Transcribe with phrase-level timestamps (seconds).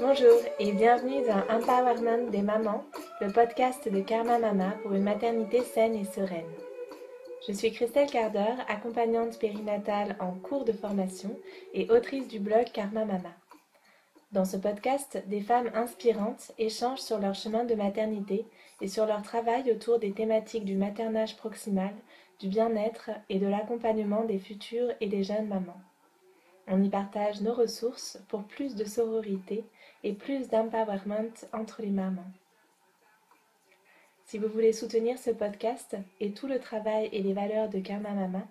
[0.00, 2.84] Bonjour et bienvenue dans Empowerment des mamans,
[3.20, 6.46] le podcast de Karma Mama pour une maternité saine et sereine.
[7.48, 11.36] Je suis Christelle Carder, accompagnante périnatale en cours de formation
[11.74, 13.32] et autrice du blog Karma Mama.
[14.30, 18.46] Dans ce podcast, des femmes inspirantes échangent sur leur chemin de maternité
[18.80, 21.94] et sur leur travail autour des thématiques du maternage proximal,
[22.38, 25.80] du bien-être et de l'accompagnement des futures et des jeunes mamans.
[26.68, 29.64] On y partage nos ressources pour plus de sororité
[30.04, 32.30] et plus d'empowerment entre les mamans.
[34.26, 38.10] Si vous voulez soutenir ce podcast et tout le travail et les valeurs de Karma
[38.10, 38.46] Mama,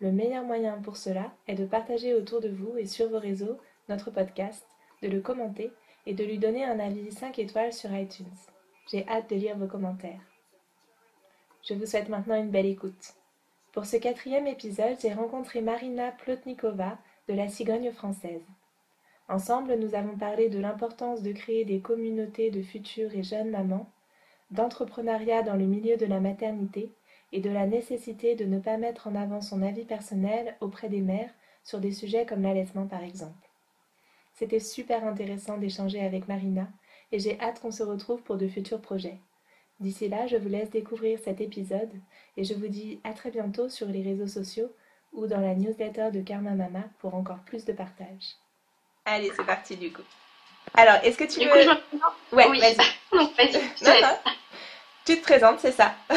[0.00, 3.58] le meilleur moyen pour cela est de partager autour de vous et sur vos réseaux
[3.88, 4.66] notre podcast,
[5.00, 5.72] de le commenter
[6.06, 8.26] et de lui donner un avis 5 étoiles sur iTunes.
[8.90, 10.20] J'ai hâte de lire vos commentaires.
[11.62, 13.14] Je vous souhaite maintenant une belle écoute.
[13.72, 16.98] Pour ce quatrième épisode, j'ai rencontré Marina Plotnikova,
[17.28, 18.42] de la cigogne française.
[19.32, 23.90] Ensemble, nous avons parlé de l'importance de créer des communautés de futures et jeunes mamans,
[24.50, 26.92] d'entrepreneuriat dans le milieu de la maternité
[27.32, 31.00] et de la nécessité de ne pas mettre en avant son avis personnel auprès des
[31.00, 31.30] mères
[31.64, 33.48] sur des sujets comme l'allaitement par exemple.
[34.34, 36.68] C'était super intéressant d'échanger avec Marina
[37.10, 39.18] et j'ai hâte qu'on se retrouve pour de futurs projets.
[39.80, 41.94] D'ici là, je vous laisse découvrir cet épisode
[42.36, 44.70] et je vous dis à très bientôt sur les réseaux sociaux
[45.14, 48.36] ou dans la newsletter de Karma Mama pour encore plus de partage.
[49.04, 50.02] Allez, c'est parti du coup.
[50.74, 51.64] Alors, est-ce que tu du veux...
[51.64, 51.76] Coup,
[52.30, 52.36] je...
[52.36, 52.60] Ouais, oui.
[52.60, 52.76] vas-y.
[53.12, 53.22] non.
[53.22, 54.18] Non, non.
[55.04, 55.94] Tu te présentes, c'est ça.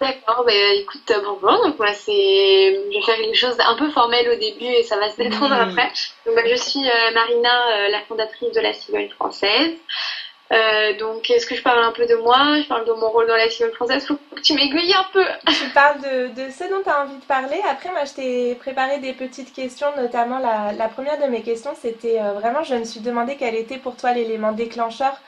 [0.00, 1.64] D'accord, bah, écoute, bonjour.
[1.64, 2.12] Donc, moi, c'est...
[2.12, 5.54] Je vais faire quelque chose un peu formel au début et ça va se détendre
[5.54, 5.90] après.
[6.26, 9.74] Donc, bah, je suis euh, Marina, euh, la fondatrice de la Cigogne française.
[10.52, 12.60] Euh, donc, est-ce que je parle un peu de moi?
[12.62, 14.06] Je parle de mon rôle dans la Cigogne française?
[14.06, 15.24] Faut que tu m'aiguilles un peu.
[15.46, 17.60] tu parles de, ce dont tu as envie de parler.
[17.68, 21.74] Après, moi, je t'ai préparé des petites questions, notamment la, la première de mes questions,
[21.80, 25.20] c'était euh, vraiment, je me suis demandé quel était pour toi l'élément déclencheur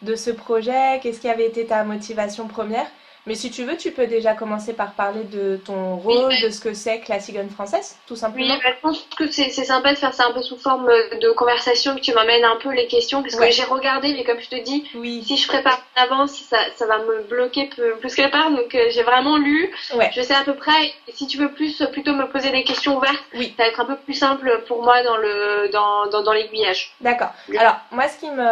[0.00, 2.86] de ce projet, qu'est-ce qui avait été ta motivation première.
[3.26, 6.42] Mais si tu veux, tu peux déjà commencer par parler de ton rôle, Oui.
[6.42, 8.54] de ce que c'est que la cigogne française, tout Oui, simplement.
[8.56, 11.94] bah, je pense que c'est sympa de faire ça un peu sous forme de conversation,
[11.94, 13.48] que tu m'amènes un peu les questions, parce Ouais.
[13.50, 16.58] que j'ai regardé, mais comme je te dis, Oui, si je prépare en avance, ça,
[16.76, 18.50] ça va me bloquer plus, plus que part.
[18.50, 20.92] Donc euh, j'ai vraiment lu, ouais, je sais à peu près.
[21.14, 23.54] Si tu veux plus, euh, plutôt me poser des questions ouvertes, oui.
[23.56, 26.92] ça va être un peu plus simple pour moi dans le dans, dans, dans l'aiguillage.
[27.00, 27.30] D'accord.
[27.48, 27.56] Oui.
[27.56, 28.42] Alors, moi, ce qui me.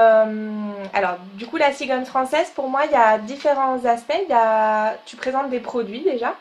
[0.95, 4.15] Alors, du coup, la cigogne française, pour moi, il y a différents aspects.
[4.23, 4.60] Il y a...
[5.07, 6.35] Tu présentes des produits déjà?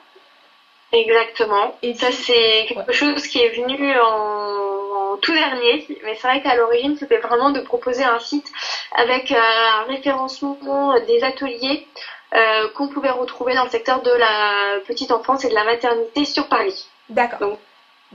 [0.92, 1.76] Exactement.
[1.84, 6.42] Et ça c'est quelque chose qui est venu en, en tout dernier, mais c'est vrai
[6.42, 8.48] qu'à l'origine c'était vraiment de proposer un site
[8.94, 11.86] avec euh, un référencement des ateliers
[12.34, 16.26] euh, qu'on pouvait retrouver dans le secteur de la petite enfance et de la maternité
[16.26, 16.88] sur Paris.
[17.10, 17.40] D'accord.
[17.40, 17.60] Donc,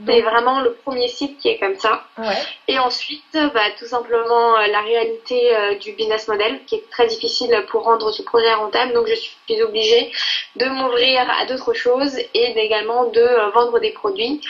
[0.05, 2.03] C'est vraiment le premier site qui est comme ça.
[2.17, 2.25] ouais.
[2.67, 3.23] Et ensuite,
[3.53, 7.83] bah, tout simplement euh, la réalité euh, du business model qui est très difficile pour
[7.83, 8.91] rendre ce projet rentable.
[8.93, 10.11] Donc je suis obligée
[10.57, 14.41] de m'ouvrir à d'autres choses et également de euh, vendre des produits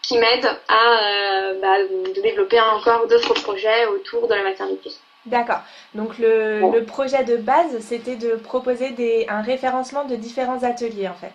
[0.00, 1.76] qui m'aident à euh, bah,
[2.14, 4.90] de développer encore d'autres projets autour de la maternité.
[5.26, 5.58] D'accord.
[5.94, 6.72] Donc, le, Bon.
[6.72, 9.26] le projet de base, c'était de proposer des...
[9.28, 11.32] un référencement de différents ateliers, en fait.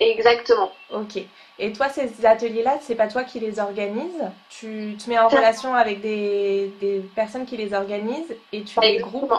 [0.00, 0.72] Exactement.
[0.92, 1.20] Ok.
[1.60, 4.22] Et toi, ces ateliers-là, c'est pas toi qui les organises?
[4.48, 8.98] Tu te mets en relation avec des, des personnes qui les organisent et tu les
[8.98, 9.32] groupes?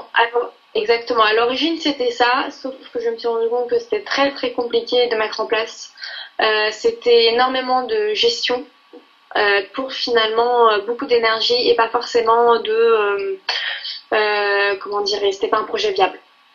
[0.76, 1.24] Exactement.
[1.24, 4.52] À l'origine, c'était ça, sauf que je me suis rendu compte que c'était très très
[4.52, 5.92] compliqué de mettre en place.
[6.42, 8.64] Euh, c'était énormément de gestion
[9.36, 13.40] euh, pour finalement euh, beaucoup d'énergie et pas forcément de
[14.80, 16.09] comment dire, c'était pas un projet viable.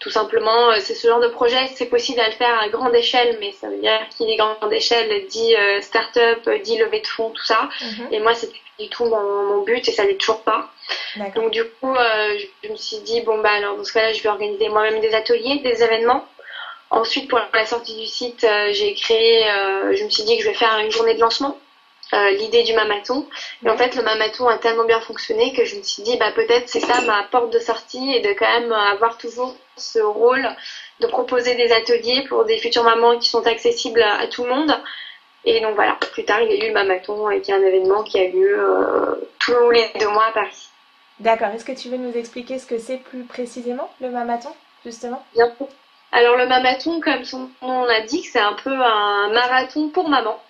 [0.04, 2.94] Tout simplement, euh, c'est ce genre de projet, c'est possible à le faire à grande
[2.94, 7.00] échelle, mais ça veut dire qu'il est grande échelle, dit euh, start-up, euh, dit levée
[7.00, 7.70] de fonds, tout ça.
[7.81, 8.09] Mhm.
[8.12, 10.69] Et moi, c'était pas du tout mon, mon but et ça l'est toujours pas.
[11.16, 11.44] D'accord.
[11.44, 14.22] Donc du coup, euh, je, me suis dit, bon bah alors dans ce cas-là, je
[14.22, 16.26] vais organiser moi-même des ateliers, des événements.
[16.91, 19.41] Ensuite, pour la sortie du site, euh, j'ai créé,
[19.93, 21.58] je me suis dit que je vais faire une journée de lancement,
[22.14, 23.26] euh, l'idée du mamathon.
[23.64, 26.32] Et en fait, le mamathon a tellement bien fonctionné que je me suis dit, bah
[26.32, 30.49] peut-être c'est ça ma porte de sortie et de quand même avoir toujours ce rôle
[31.00, 34.50] de proposer des ateliers pour des futures mamans qui sont accessibles à, à tout le
[34.50, 34.75] monde.
[35.44, 37.62] Et donc voilà, plus tard, il y a eu le mamathon et qui est un
[37.62, 40.69] événement qui a lieu euh, tous les deux mois à Paris.
[41.20, 41.49] D'accord.
[41.49, 44.52] Est-ce que tu veux nous expliquer ce que c'est plus précisément, le mamathon,
[44.84, 45.22] justement?
[45.34, 45.52] Bien.
[46.12, 50.40] Alors le mamathon, comme son nom l'indique, c'est un peu un marathon pour maman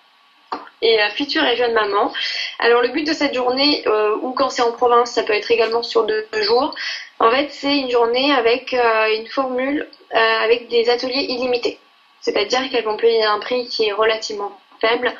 [0.85, 2.13] et euh, future et jeune maman.
[2.59, 5.51] Alors le but de cette journée, euh, ou quand c'est en province, ça peut être
[5.51, 6.73] également sur deux, deux jours.
[7.19, 11.79] En fait, c'est une journée avec euh, une formule euh, avec des ateliers illimités.
[12.21, 14.51] C'est-à-dire qu'elles vont payer un prix qui est relativement
[14.81, 15.13] faible.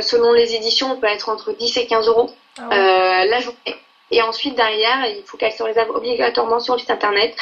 [0.00, 3.26] Selon les éditions, on peut être entre 10 et 15 euros Ah ouais.
[3.26, 3.74] la journée.
[4.10, 7.34] Et ensuite, derrière, il faut qu'elle se réserve obligatoirement sur le site internet.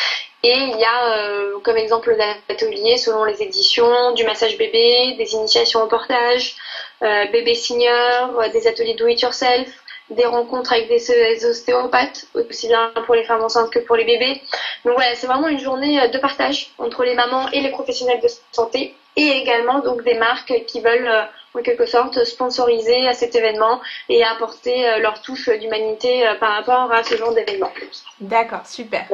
[0.42, 5.32] Et il y a euh, comme exemple d'ateliers selon les éditions, du massage bébé, des
[5.32, 6.54] initiations au portage,
[7.02, 9.68] euh, bébé senior, euh, des ateliers do it yourself,
[10.10, 14.40] des rencontres avec des, ostéopathes, aussi bien pour les femmes enceintes que pour les bébés.
[14.84, 18.28] Donc voilà, c'est vraiment une journée de partage entre les mamans et les professionnels de
[18.52, 21.10] santé et également donc des marques qui veulent
[21.54, 27.02] en quelque sorte sponsoriser à cet événement et apporter leur touche d'humanité par rapport à
[27.02, 27.72] ce genre d'événement.
[28.20, 29.06] D'accord, super.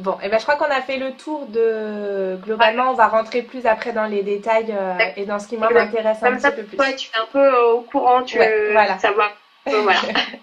[0.00, 2.38] Bon, et eh ben, je crois qu'on a fait le tour de.
[2.42, 5.68] Globalement, on va rentrer plus après dans les détails euh, et dans ce qui moi
[5.70, 6.78] m'intéresse un petit peu plus.
[6.78, 8.98] Ouais, tu es un peu euh, au courant, tu veux voilà.
[8.98, 9.30] savoir.
[9.66, 10.00] voilà.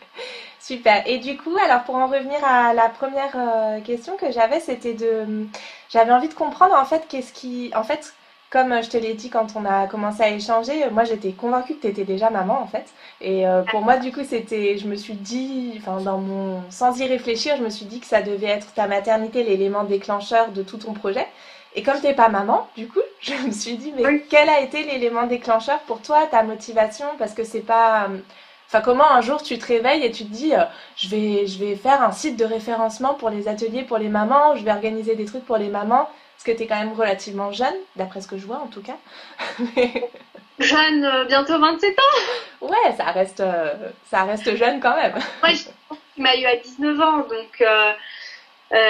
[0.60, 1.02] Super.
[1.08, 4.94] Et du coup, alors pour en revenir à la première euh, question que j'avais, c'était
[4.94, 5.26] de.
[5.90, 7.72] J'avais envie de comprendre en fait qu'est-ce qui.
[7.76, 8.14] En fait,
[8.50, 11.82] comme je te l'ai dit quand on a commencé à échanger, moi j'étais convaincue que
[11.82, 12.86] tu étais déjà maman en fait.
[13.20, 16.98] Et euh, pour moi, du coup, c'était, je me suis dit, enfin, dans mon, sans
[17.00, 20.64] y réfléchir, je me suis dit que ça devait être ta maternité l'élément déclencheur de
[20.64, 21.28] tout ton projet.
[21.76, 24.84] Et comme t'es pas maman, du coup, je me suis dit, mais quel a été
[24.84, 27.06] l'élément déclencheur pour toi, ta motivation?
[27.20, 28.06] Parce que c'est pas.
[28.06, 28.18] Euh,
[28.68, 30.64] enfin, comment un jour tu te réveilles et tu te dis, euh,
[30.96, 34.56] je, vais, je vais faire un site de référencement pour les ateliers pour les mamans,
[34.56, 36.08] je vais organiser des trucs pour les mamans?
[36.38, 38.84] Parce que tu es quand même relativement jeune, d'après ce que je vois en tout
[38.84, 38.98] cas.
[40.60, 43.74] jeune, euh, bientôt 27 ans Ouais, ça reste, euh,
[44.12, 45.16] ça reste jeune quand même.
[45.42, 45.52] Moi,
[46.16, 47.94] il m'a eu à 19 ans, donc euh,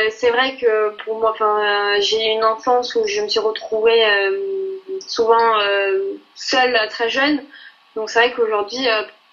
[0.09, 1.33] c'est vrai que pour moi,
[2.01, 4.03] j'ai eu une enfance où je me suis retrouvée
[5.07, 5.59] souvent
[6.35, 7.41] seule très jeune.
[7.95, 8.89] Donc c'est vrai qu'aujourd'hui,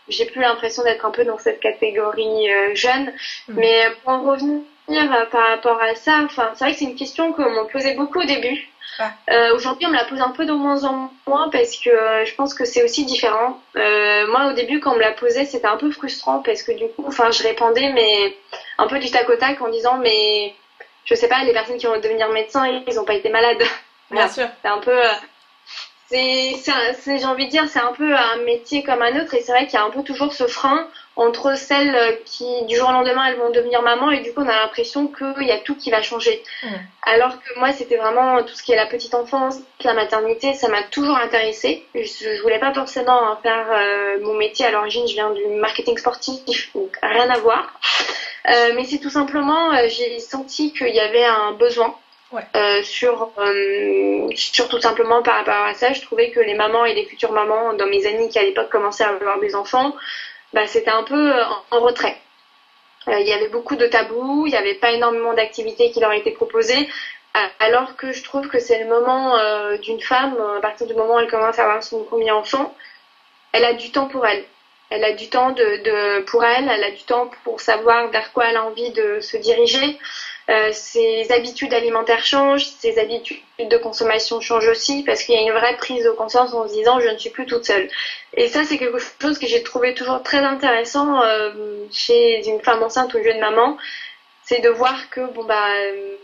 [0.06, 3.12] j'ai plus l'impression d'être un peu dans cette catégorie jeune.
[3.48, 3.54] Mm.
[3.56, 7.32] Mais pour en revenir par rapport à ça Enfin, c'est vrai que c'est une question
[7.32, 8.68] qu'on me posait beaucoup au début.
[9.00, 12.24] Euh, aujourd'hui, on me la pose un peu de moins en moins parce que euh,
[12.24, 13.60] je pense que c'est aussi différent.
[13.74, 16.88] moi, au début, quand on me la posait, c'était un peu frustrant parce que du
[16.88, 18.36] coup, enfin, je répondais, mais
[18.78, 20.54] un peu du tac au tac en disant, mais
[21.04, 23.62] je sais pas, les personnes qui vont devenir médecins, ils n'ont pas été malades.
[24.10, 24.48] Bien sûr.
[24.62, 24.96] C'est un peu
[26.08, 29.52] c'est, j'ai envie de dire, c'est un peu un métier comme un autre, et c'est
[29.52, 30.86] vrai qu'il y a un peu toujours ce frein
[31.16, 34.48] entre celles qui, du jour au lendemain, elles vont devenir maman, et du coup, on
[34.48, 36.42] a l'impression qu'il y a tout qui va changer.
[37.02, 40.68] Alors que moi, c'était vraiment tout ce qui est la petite enfance, la maternité, ça
[40.68, 41.84] m'a toujours intéressée.
[41.94, 45.96] Je, je voulais pas forcément faire euh, mon métier à l'origine, je viens du marketing
[45.98, 47.78] sportif, donc rien à voir.
[48.50, 51.94] Euh, mais c'est tout simplement, euh, j'ai senti qu'il y avait un besoin
[52.56, 56.84] euh, sur, euh, sur tout simplement par rapport à ça, je trouvais que les mamans
[56.84, 59.94] et les futures mamans dans mes amis qui à l'époque commençaient à avoir des enfants,
[60.54, 62.16] bah, c'était un peu euh, en, retrait.
[63.06, 66.30] Il y avait beaucoup de tabous, il n'y avait pas énormément d'activités qui leur étaient
[66.30, 66.88] proposées,
[67.60, 69.36] alors que je trouve que c'est le moment
[69.76, 72.74] d'une femme, à partir du moment où elle commence à avoir son premier enfant,
[73.52, 74.42] elle a du temps pour elle.
[74.88, 75.54] Elle a du temps
[76.26, 79.36] pour elle, elle a du temps pour savoir vers quoi elle a envie de se
[79.36, 79.98] diriger.
[80.50, 85.40] Euh, ses habitudes alimentaires changent, ses habitudes de consommation changent aussi parce qu'il y a
[85.40, 87.88] une vraie prise de conscience en se disant je ne suis plus toute seule.
[88.34, 92.82] Et ça c'est quelque chose que j'ai trouvé toujours très intéressant euh, chez une femme
[92.82, 93.78] enceinte ou une jeune maman,
[94.42, 96.16] c'est de voir que bon bah euh,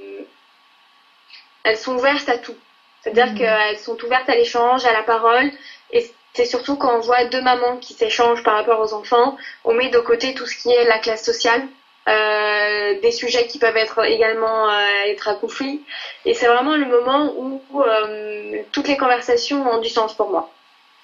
[1.64, 2.56] elles sont ouvertes à tout.
[3.02, 3.38] C'est-à-dire mmh.
[3.38, 5.50] qu'elles sont ouvertes à l'échange, à la parole
[5.92, 9.72] et c'est surtout quand on voit deux mamans qui s'échangent par rapport aux enfants, on
[9.72, 11.66] met de côté tout ce qui est la classe sociale euh,
[12.06, 15.82] des sujets qui peuvent être également euh, être conflit.
[16.24, 20.50] Et c'est vraiment le moment où euh, toutes les conversations ont du sens pour moi.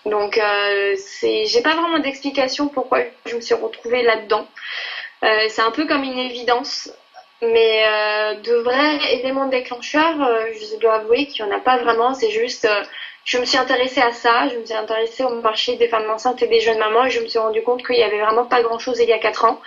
[0.04, 0.40] Donc
[0.96, 4.46] c'est, j'ai pas vraiment d'explication pourquoi je me suis retrouvée là-dedans.
[5.20, 6.92] c'est un peu comme une évidence,
[7.42, 7.84] mais
[8.44, 10.16] de vrais éléments déclencheurs,
[10.52, 12.14] je dois avouer qu'il n'y en a pas vraiment.
[12.14, 12.68] C'est juste
[13.26, 16.40] je me suis intéressée à ça, je me suis intéressée au marché des femmes enceintes
[16.42, 18.62] et des jeunes mamans et je me suis rendu compte qu'il y avait vraiment pas
[18.62, 19.60] grand chose il y a quatre ans.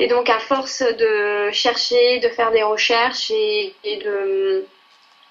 [0.00, 4.64] Et donc à force de chercher, de faire des recherches et, de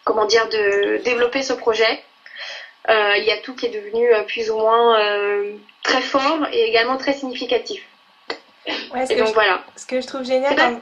[0.04, 2.04] comment dire de développer ce projet,
[2.88, 6.48] euh, il y a tout qui est devenu euh, plus ou moins euh, très fort
[6.54, 7.82] et également très significatif.
[8.94, 9.64] Ouais, et donc voilà.
[9.76, 10.80] Ce que je trouve génial.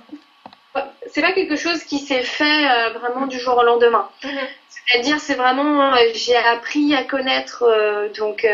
[1.09, 4.09] C'est pas, quelque chose qui s'est fait vraiment du jour au lendemain.
[4.21, 4.47] Mhm.
[4.69, 7.63] C'est-à-dire, c'est vraiment, j'ai appris à connaître,
[8.17, 8.45] donc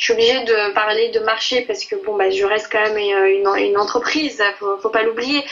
[0.00, 2.96] je suis obligée de parler de marché parce que bon, bah, je reste quand même
[2.96, 5.44] une, une entreprise, faut, faut pas l'oublier.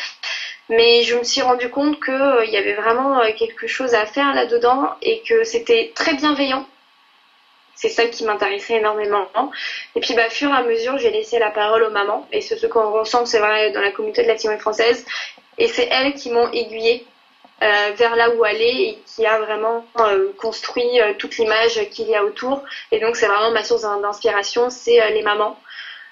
[0.70, 4.94] Mais je me suis rendu compte qu'il y avait vraiment quelque chose à faire là-dedans
[5.02, 6.66] et que c'était très bienveillant.
[7.74, 9.28] C'est ça qui m'intéressait énormément.
[9.94, 12.26] Et puis, bah, fur et à mesure, j'ai laissé la parole aux mamans.
[12.32, 15.04] Et c'est ce qu'on ressent, c'est vrai, dans la communauté de la française.
[15.58, 17.06] Et c'est elles qui m'ont aiguillée
[17.62, 22.08] euh, vers là où aller et qui a vraiment euh, construit euh, toute l'image qu'il
[22.08, 22.62] y a autour.
[22.92, 25.58] Et donc c'est vraiment ma source d'inspiration, c'est les mamans.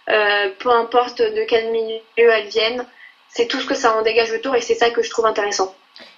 [0.06, 2.84] peu importe de quel milieu elles viennent,
[3.28, 5.74] c'est tout ce que ça en dégage autour et c'est ça que je trouve intéressant.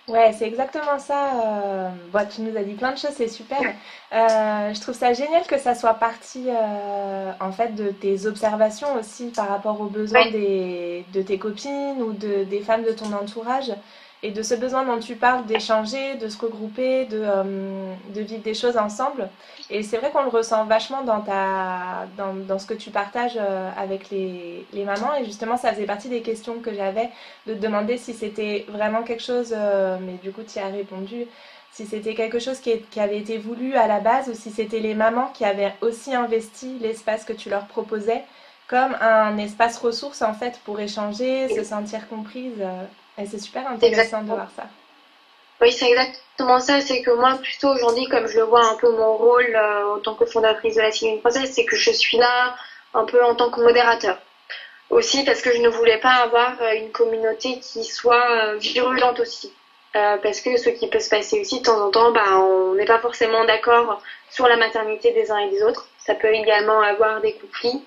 [0.08, 1.32] Ouais, c'est exactement ça.
[1.44, 1.88] Euh...
[2.12, 3.60] Bon, tu nous as dit plein de choses, c'est super.
[3.60, 8.94] Euh, je trouve ça génial que ça soit parti euh, en fait de tes observations
[8.98, 13.12] aussi par rapport aux besoins des, de tes copines ou de, des femmes de ton
[13.12, 13.70] entourage
[14.22, 18.42] et de ce besoin dont tu parles d'échanger, de se regrouper, de, euh, de vivre
[18.42, 19.28] des choses ensemble.
[19.70, 23.38] Et c'est vrai qu'on le ressent vachement dans, ta, dans, dans ce que tu partages
[23.40, 25.14] euh, avec les, les, mamans.
[25.20, 27.10] Et justement, ça faisait partie des questions que j'avais,
[27.46, 30.66] de te demander si c'était vraiment quelque chose, euh, mais du coup, tu y as
[30.66, 31.26] répondu,
[31.70, 34.80] si c'était quelque chose qui, qui, avait été voulu à la base ou si c'était
[34.80, 38.24] les mamans qui avaient aussi investi l'espace que tu leur proposais
[38.66, 42.62] comme un espace ressource en fait pour échanger, se sentir comprise.
[43.18, 44.64] Et c'est super intéressant de voir ça.
[45.60, 46.80] Oui, c'est exactement ça.
[46.80, 49.98] C'est que moi, plutôt aujourd'hui, comme je le vois un peu mon rôle euh, en
[49.98, 52.54] tant que fondatrice de la Civile Française, c'est que je suis là
[52.94, 54.18] un peu en tant que modérateur.
[54.90, 59.20] Aussi parce que je ne voulais pas avoir euh, une communauté qui soit euh, virulente
[59.20, 59.52] aussi.
[59.92, 62.84] parce que ce qui peut se passer aussi de temps en temps, bah, on n'est
[62.84, 65.88] pas forcément d'accord sur la maternité des uns et des autres.
[65.98, 67.82] Ça peut également avoir des conflits.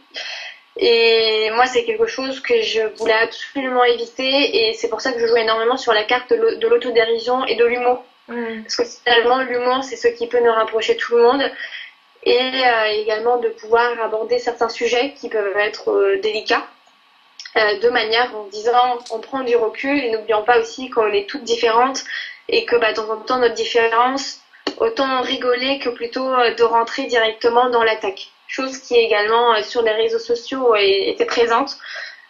[0.82, 4.70] Et moi, c'est quelque chose que je voulais absolument éviter.
[4.70, 7.66] Et c'est pour ça que je joue énormément sur la carte de l'autodérision et de
[7.66, 8.04] l'humour.
[8.28, 8.64] Mm.
[8.64, 11.52] Parce que finalement, l'humour, c'est ce qui peut nous rapprocher tout le monde.
[12.24, 16.66] Et euh, également de pouvoir aborder certains sujets qui peuvent être euh, délicats.
[17.58, 21.28] Euh, de manière en disant on prend du recul et n'oublions pas aussi qu'on est
[21.28, 22.06] toutes différentes
[22.48, 24.40] et que bah, de temps en temps notre différence
[24.78, 29.92] autant rigoler que plutôt de rentrer directement dans l'attaque chose qui également euh, sur les
[29.92, 31.78] réseaux sociaux était présente.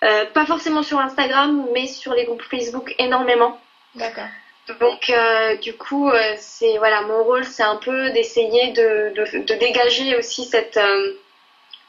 [0.03, 3.59] Euh, pas forcément sur Instagram, mais sur les groupes Facebook énormément.
[3.95, 4.25] D'accord.
[4.79, 10.15] Donc euh, du coup, c'est voilà, mon rôle, c'est un peu d'essayer de, de, dégager
[10.15, 10.79] aussi cette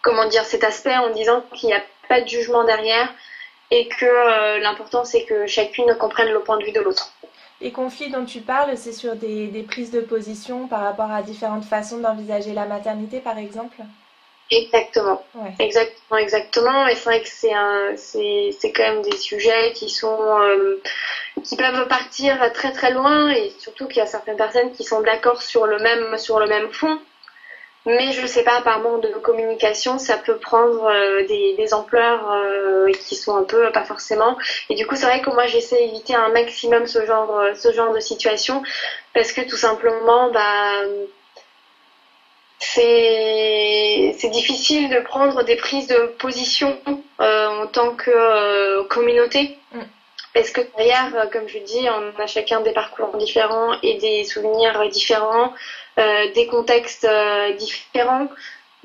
[0.01, 3.13] comment dire cet aspect en disant qu'il n'y a pas de jugement derrière
[3.71, 7.13] et que l'important c'est que chacune comprenne le point de vue de l'autre.
[7.61, 11.23] Les conflits dont tu parles, c'est sur des, des, prises de position par rapport à
[11.23, 13.77] différentes façons d'envisager la maternité, par exemple?
[14.53, 15.25] Exactement.
[15.59, 16.87] Exactement, exactement.
[16.87, 20.81] Et c'est vrai que c'est un, c'est, c'est quand même des sujets qui sont, euh,
[21.43, 25.01] qui peuvent partir très très loin et surtout qu'il y a certaines personnes qui sont
[25.01, 26.99] d'accord sur le même, sur le même fond.
[27.85, 32.31] Mais je sais pas, par manque de communication, ça peut prendre euh, des, des, ampleurs
[32.31, 34.37] euh, qui sont un peu pas forcément.
[34.71, 37.93] Et du coup, c'est vrai que moi, j'essaie d'éviter un maximum ce genre, ce genre
[37.93, 38.63] de situation
[39.15, 40.85] parce que tout simplement, bah,
[42.63, 46.79] c'est difficile de prendre des prises de position
[47.21, 49.59] euh, en tant que euh, communauté.
[49.73, 49.81] Mm.
[50.33, 54.25] Parce que derrière, euh, comme je dis, on a chacun des parcours différents et des
[54.25, 55.53] souvenirs différents,
[55.97, 57.07] des contextes
[57.59, 58.29] différents.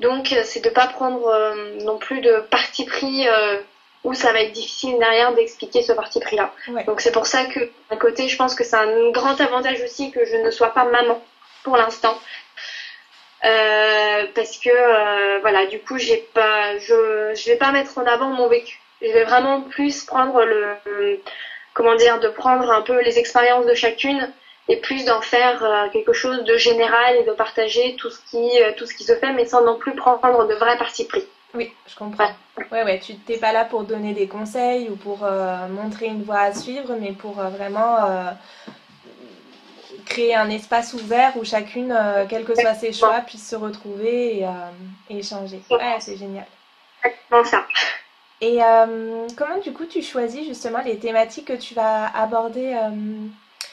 [0.00, 1.54] Donc, c'est de ne pas prendre
[1.84, 3.26] non plus de parti pris
[4.04, 6.52] où ça va être difficile derrière d'expliquer ce parti pris-là.
[6.86, 10.10] Donc, c'est pour ça que, d'un côté, je pense que c'est un grand avantage aussi
[10.10, 11.22] que je ne sois pas maman
[11.62, 12.18] pour l'instant.
[13.44, 18.04] Euh, parce que euh, voilà, du coup, j'ai pas, je, je vais pas mettre en
[18.04, 18.80] avant mon vécu.
[19.00, 21.20] Je vais vraiment plus prendre le,
[21.72, 24.32] comment dire, de prendre un peu les expériences de chacune
[24.68, 28.50] et plus d'en faire euh, quelque chose de général et de partager tout ce qui,
[28.76, 31.24] tout ce qui se fait, mais sans non plus prendre de vrais parti pris.
[31.54, 32.30] Oui, je comprends.
[32.72, 35.26] Ouais, ouais, tu n'es pas là pour donner des conseils ou pour
[35.70, 38.34] montrer une voie à suivre, mais pour vraiment
[40.08, 44.38] créer un espace ouvert où chacune, euh, quels que soient ses choix, puisse se retrouver
[44.38, 44.50] et, euh,
[45.10, 45.60] échanger.
[45.70, 46.46] Ouais, c'est génial.
[47.44, 47.64] ça.
[48.40, 52.76] Et euh, comment du coup tu choisis justement les thématiques que tu vas aborder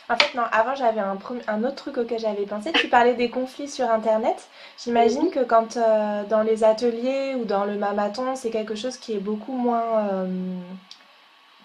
[0.09, 2.71] En fait non, avant j'avais un, un, autre truc auquel j'avais pensé.
[2.71, 4.47] Tu parlais des conflits sur Internet.
[4.83, 5.77] J'imagine que quand
[6.29, 10.27] dans les ateliers ou dans le mamaton, c'est quelque chose qui est beaucoup moins...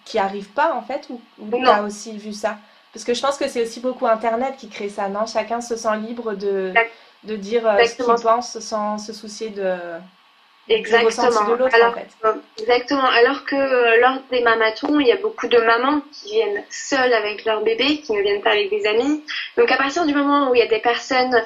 [0.05, 2.59] qui arrive pas en fait Ou, ou tu as aussi vu ça?
[2.93, 5.27] Parce que je pense que c'est aussi beaucoup Internet qui crée ça, non?
[5.27, 6.73] Chacun se sent libre de,
[7.25, 9.77] de dire euh, ce qu'il pense sans se soucier de,
[10.71, 11.49] Exactement.
[11.49, 12.09] de l'autre, en fait.
[12.25, 13.07] Euh, exactement.
[13.07, 17.13] Alors que euh, lors des mamatons, il y a beaucoup de mamans qui viennent seules
[17.13, 19.25] avec leur bébé, qui ne viennent pas avec des amis.
[19.57, 21.43] Donc à partir du moment où il y a des personnes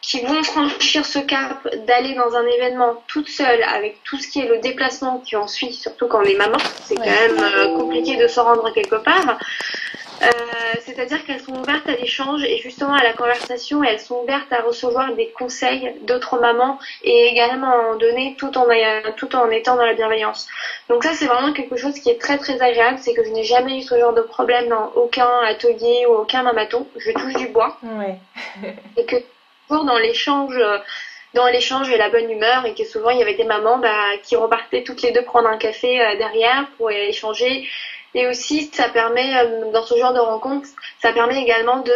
[0.00, 4.40] qui vont franchir ce cap d'aller dans un événement toute seule avec tout ce qui
[4.40, 8.16] est le déplacement qui en suit, surtout quand on est maman, c'est quand même compliqué
[8.16, 9.38] de se rendre quelque part.
[10.22, 10.28] Euh,
[10.80, 14.52] c'est-à-dire qu'elles sont ouvertes à l'échange et justement à la conversation et elles sont ouvertes
[14.52, 18.66] à recevoir des conseils d'autres mamans et également à en donner tout en,
[19.16, 20.46] tout en étant dans la bienveillance.
[20.88, 23.44] Donc ça c'est vraiment quelque chose qui est très très agréable, c'est que je n'ai
[23.44, 27.48] jamais eu ce genre de problème dans aucun atelier ou aucun mamaton, je touche du
[27.48, 27.78] bois.
[28.96, 29.16] et que
[29.68, 30.56] toujours dans l'échange
[31.34, 34.16] dans l'échange et la bonne humeur et que souvent il y avait des mamans bah,
[34.22, 37.66] qui repartaient toutes les deux prendre un café euh, derrière pour échanger
[38.14, 39.32] Et aussi, ça permet,
[39.72, 40.68] dans ce genre de rencontre,
[41.00, 41.94] ça permet également de...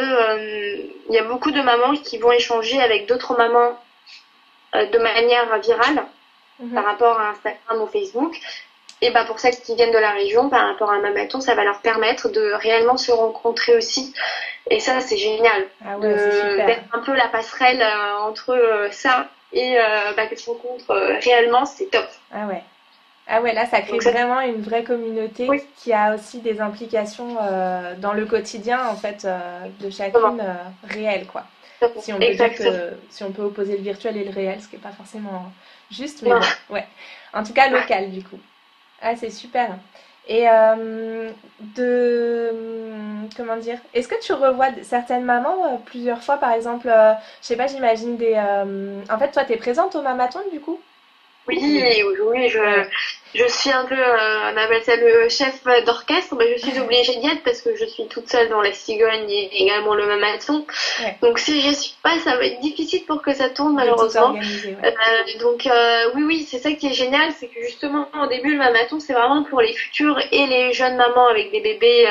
[1.09, 3.79] Il y a beaucoup de mamans qui vont échanger avec d'autres mamans
[4.73, 6.07] de manière virale
[6.59, 6.75] mhm.
[6.75, 8.35] par rapport à Instagram ou Facebook.
[9.03, 11.65] Et bah pour celles qui viennent de la région, par rapport à Mamaton, ça va
[11.65, 14.15] leur permettre de réellement se rencontrer aussi.
[14.71, 15.67] Et ça, c'est génial.
[15.85, 20.49] Ah d'être un peu la passerelle euh, entre euh, ça et euh, bah, qu'elles se
[20.49, 22.07] rencontrent réellement, c'est top.
[22.33, 22.63] Ah ouais.
[23.28, 27.37] Ah ouais, là, ça crée vraiment une vraie communauté qui a aussi des implications
[27.99, 29.26] dans le quotidien, en fait,
[29.80, 30.45] de chacune
[30.85, 31.45] réelle, quoi.
[32.00, 34.68] Si on, peut dire que, si on peut opposer le virtuel et le réel, ce
[34.68, 35.52] qui n'est pas forcément
[35.90, 36.40] juste, mais bon,
[36.71, 36.87] ouais.
[37.35, 38.38] En tout cas, local, du coup.
[39.02, 39.76] Ah, c'est super.
[40.28, 41.30] Et euh,
[41.76, 42.50] de.
[43.37, 47.47] Comment dire Est-ce que tu revois certaines mamans euh, plusieurs fois, par exemple euh, Je
[47.47, 48.35] sais pas, j'imagine des.
[49.11, 50.80] En fait, toi, tu es présente au mamathon, du coup?
[51.49, 52.85] Oui, oui, je,
[53.35, 57.17] je suis un peu, euh, on appelle ça le chef d'orchestre, mais je suis obligée
[57.17, 60.67] d'y être parce que je suis toute seule dans la cigogne et également le mamathon.
[61.23, 64.35] Donc si je suis pas, ça va être difficile pour que ça tourne malheureusement.
[64.37, 68.53] Euh, donc euh, oui, oui, c'est ça qui est génial, c'est que justement au début
[68.53, 72.09] le mamathon c'est vraiment pour les futures et les jeunes mamans avec des bébés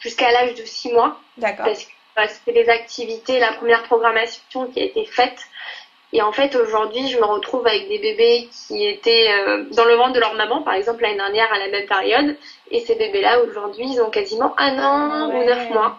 [0.00, 1.20] jusqu'à l'âge de 6 mois.
[1.36, 1.66] D'accord.
[1.66, 5.38] Parce que bah, c'était des activités, la première programmation qui a été faite
[6.14, 9.94] et en fait, aujourd'hui, je me retrouve avec des bébés qui étaient euh, dans le
[9.94, 12.36] ventre de leur maman, par exemple l'année dernière à la même période.
[12.70, 15.98] Et ces bébés-là, aujourd'hui, ils ont quasiment un an ou neuf mois.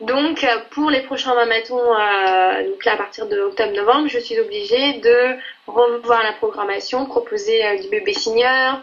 [0.00, 4.40] Donc, euh, pour les prochains mamatons, euh, donc là, à partir de octobre-novembre, je suis
[4.40, 5.36] obligée de
[5.66, 8.80] revoir la programmation, proposer du bébé senior,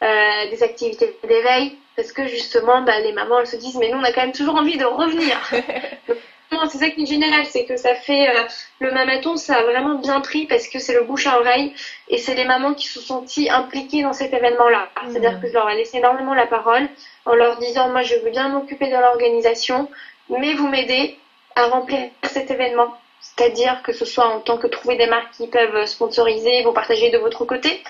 [0.00, 4.04] des activités d'éveil, parce que justement, bah, les mamans, elles se disent, mais nous, on
[4.04, 5.36] a quand même toujours envie de revenir.
[6.70, 8.42] c'est ça qui est général, c'est que ça fait euh,
[8.80, 11.72] le mamaton, ça a vraiment bien pris parce que c'est le bouche à oreille
[12.08, 14.88] et c'est les mamans qui se sont senties impliquées dans cet événement-là.
[14.88, 15.10] Mmh.
[15.10, 16.88] C'est-à-dire que je leur ai laissé énormément la parole
[17.24, 19.88] en leur disant moi je veux bien m'occuper de l'organisation,
[20.28, 21.18] mais vous m'aidez
[21.56, 22.94] à remplir cet événement.
[23.20, 27.10] C'est-à-dire que ce soit en tant que trouver des marques qui peuvent sponsoriser, vous partager
[27.10, 27.82] de votre côté,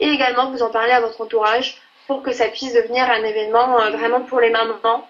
[0.00, 3.80] et également vous en parler à votre entourage pour que ça puisse devenir un événement
[3.80, 5.06] euh, vraiment pour les mamans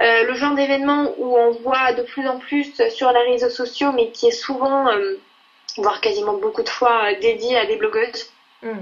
[0.00, 3.92] euh, le genre d'événement où on voit de plus en plus sur les réseaux sociaux,
[3.92, 5.18] mais qui est souvent, euh,
[5.76, 8.32] voire quasiment beaucoup de fois, euh, dédié à des blogueuses,
[8.62, 8.78] mm.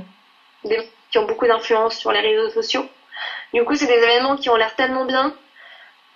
[1.10, 2.86] qui ont beaucoup d'influence sur les réseaux sociaux.
[3.52, 5.34] Du coup, c'est des événements qui ont l'air tellement bien,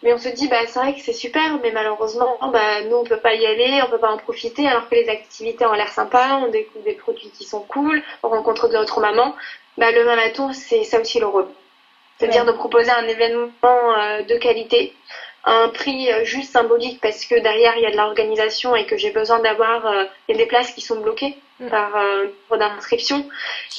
[0.04, 3.04] mais on se dit, bah, c'est vrai que c'est super, mais malheureusement, bah, nous, on
[3.04, 5.88] peut pas y aller, on peut pas en profiter, alors que les activités ont l'air
[5.88, 9.34] sympas, on découvre des produits qui sont cool, on rencontre d'autres mamans.
[9.78, 11.48] Bah, le mamaton, c'est ça aussi le rôle.
[12.22, 14.94] C'est-à-dire de proposer un événement euh, de qualité
[15.44, 18.96] un prix euh, juste symbolique parce que derrière il y a de l'organisation et que
[18.96, 21.68] j'ai besoin d'avoir euh, des places qui sont bloquées mm.
[21.68, 23.28] par euh, d'inscription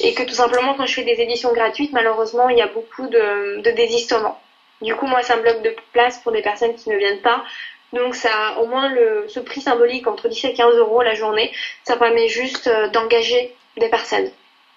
[0.00, 3.06] et que tout simplement quand je fais des éditions gratuites malheureusement il y a beaucoup
[3.06, 4.40] de, de désistements.
[4.82, 7.44] Du coup moi ça me bloque de place pour des personnes qui ne viennent pas.
[7.94, 11.50] Donc ça au moins le, ce prix symbolique entre 10 et 15 euros la journée
[11.84, 14.30] ça permet juste d'engager des personnes.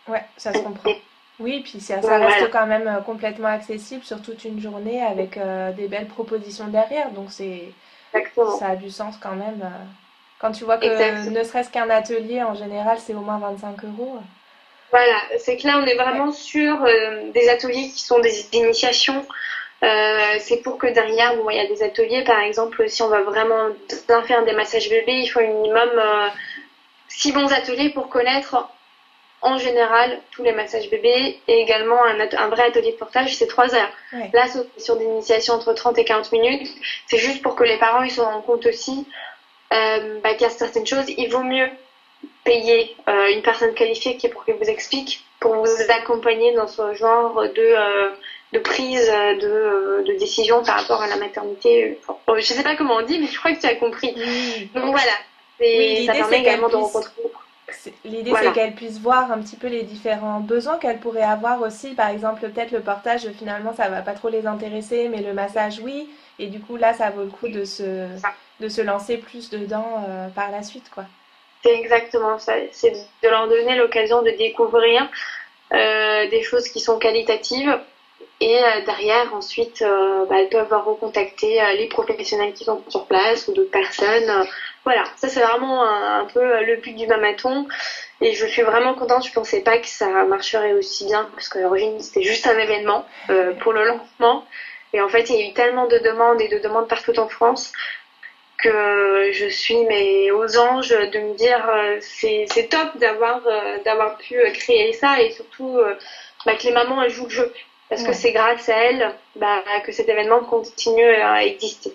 [0.07, 0.93] Ouais, ça se comprend.
[1.39, 5.71] Oui, puis ça, reste quand même euh, complètement accessible sur toute une journée avec euh,
[5.71, 7.11] des belles propositions derrière.
[7.11, 7.65] Donc c'est
[8.59, 9.61] ça a du sens quand même.
[9.61, 9.83] Euh.
[10.39, 14.19] Quand tu vois que ne serait-ce qu'un atelier, en général, c'est au moins 25 euros.
[14.91, 16.85] Voilà, c'est que là, on est vraiment sur
[17.33, 19.25] des ateliers qui sont des initiations.
[19.81, 23.23] c'est pour que derrière, bon, il y a des ateliers, par exemple, si on va
[23.23, 23.69] vraiment
[24.25, 25.89] faire des massages bébés, il faut un minimum
[27.07, 28.69] six bons ateliers pour connaître
[29.41, 33.47] en général tous les massages bébés et également un, un vrai atelier de portage, c'est
[33.47, 33.91] 3 heures.
[34.33, 34.45] Là,
[34.77, 36.69] sur des initiations entre 30 et 40 minutes,
[37.07, 39.05] c'est juste pour que les parents ils se rendent compte aussi
[39.73, 41.69] euh, bah, qu'il y a certaines choses, il vaut mieux
[42.43, 46.67] payer euh, une personne qualifiée qui est pour qu'elle vous explique, pour vous accompagner dans
[46.67, 48.09] ce genre de, euh,
[48.53, 51.99] de prise de, de, décision par rapport à la maternité.
[52.27, 54.13] Je je sais pas comment on dit, mais je crois que tu as compris.
[54.73, 57.11] Donc voilà, ça permet également de rencontrer
[58.05, 61.93] L'idée, c'est qu'elle puisse voir un petit peu les différents besoins qu'elle pourrait avoir aussi.
[61.95, 65.79] Par exemple, peut-être le portage, finalement, ça va pas trop les intéresser, mais le massage,
[65.83, 66.09] oui.
[66.39, 68.07] Et du coup, là, ça vaut le coup de se,
[68.61, 71.03] de se lancer plus dedans euh, par la suite, quoi.
[71.63, 72.53] C'est exactement ça.
[72.71, 75.09] C'est de leur donner l'occasion de découvrir
[75.73, 77.77] euh, des choses qui sont qualitatives.
[78.39, 79.83] Et euh, derrière, ensuite,
[80.29, 84.47] bah, elles peuvent recontacter les professionnels qui sont sur place ou d'autres personnes
[84.87, 87.67] voilà, ça c'est vraiment un, peu le but du mamaton.
[88.21, 91.59] Et je suis vraiment contente, je pensais pas que ça marcherait aussi bien, parce qu'à
[91.59, 94.45] l'origine c'était juste un événement euh, pour le lancement.
[94.93, 97.27] Et en fait, il y a eu tellement de demandes et de demandes partout en
[97.27, 97.73] France
[98.63, 104.17] que je suis mais aux anges de me dire euh, c'est top d'avoir euh, d'avoir
[104.17, 105.79] pu créer ça et surtout
[106.45, 107.53] bah, que les mamans elles jouent le jeu
[107.89, 111.93] parce que c'est grâce à elle bah, que cet événement continue à exister.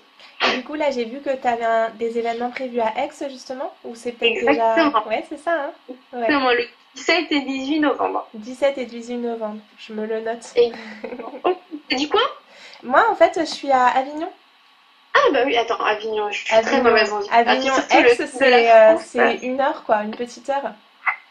[0.54, 3.94] Du coup, là, j'ai vu que tu avais des événements prévus à Aix, justement Ou
[3.94, 4.88] c'est peut-être déjà...
[5.06, 6.54] Ouais, c'est ça, hein ouais.
[6.54, 8.28] le 17 et 18 novembre.
[8.34, 10.52] 17 et 18 novembre, je me le note.
[10.56, 10.72] Et...
[11.44, 11.54] oh,
[11.90, 12.22] dit quoi?
[12.82, 14.28] Moi, en fait, je suis à Avignon.
[15.14, 19.60] Ah bah oui, attends, Avignon, je suis très mauvaise en Avignon, Aix, euh, c'est une
[19.60, 20.72] heure, quoi, une petite heure.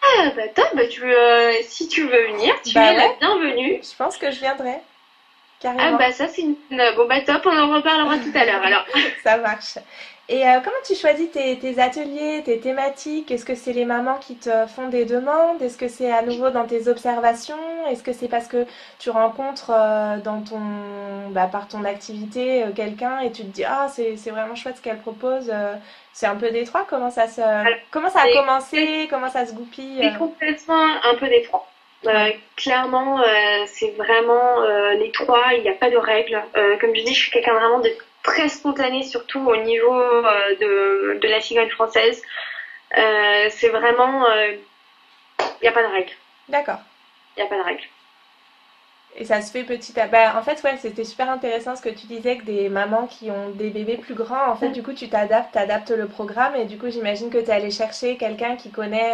[0.04, 3.82] Ah bah top, bah, tu euh, si tu veux venir, tu bah es la bienvenue.
[3.84, 4.80] Je pense que je viendrai.
[5.64, 6.56] Ah bah ça c'est une...
[6.96, 8.86] Bon bah top, on en reparlera tout à l'heure alors.
[9.24, 9.78] ça marche.
[10.30, 13.30] Et euh, comment tu choisis tes, tes, ateliers, tes thématiques?
[13.32, 15.62] Est-ce que c'est les mamans qui te font des demandes?
[15.62, 17.58] Est-ce que c'est à nouveau dans tes observations?
[17.90, 18.66] Est-ce que c'est parce que
[18.98, 20.62] tu rencontres euh, dans ton,
[21.32, 24.82] bah, par ton activité euh, quelqu'un et tu te dis ah c'est vraiment chouette ce
[24.82, 25.52] qu'elle propose
[26.14, 26.86] C'est un peu détroit?
[26.90, 27.42] Comment ça se,
[27.92, 29.08] comment ça a commencé?
[29.10, 30.00] Comment ça se goupille?
[30.02, 31.68] C'est complètement un peu détroit.
[32.08, 36.42] Euh, clairement, euh, c'est vraiment euh, les trois, il n'y a pas de règles.
[36.80, 37.92] comme je dis, je suis quelqu'un vraiment de
[38.24, 42.22] très spontané, surtout au niveau de, de, la cigogne française.
[42.92, 44.60] c'est vraiment, il
[45.62, 46.14] n'y a pas de règles.
[46.50, 46.80] D'accord.
[47.36, 47.84] Il n'y a pas de règles.
[49.18, 51.90] Et ça se fait petit à bah, En fait, ouais, c'était super intéressant ce que
[51.90, 54.74] tu disais que des mamans qui ont des bébés plus grands, en fait, mm.
[54.74, 57.72] du coup, tu t'adaptes, t'adaptes le programme et du coup, j'imagine que tu es allé
[57.72, 59.14] chercher quelqu'un qui connaît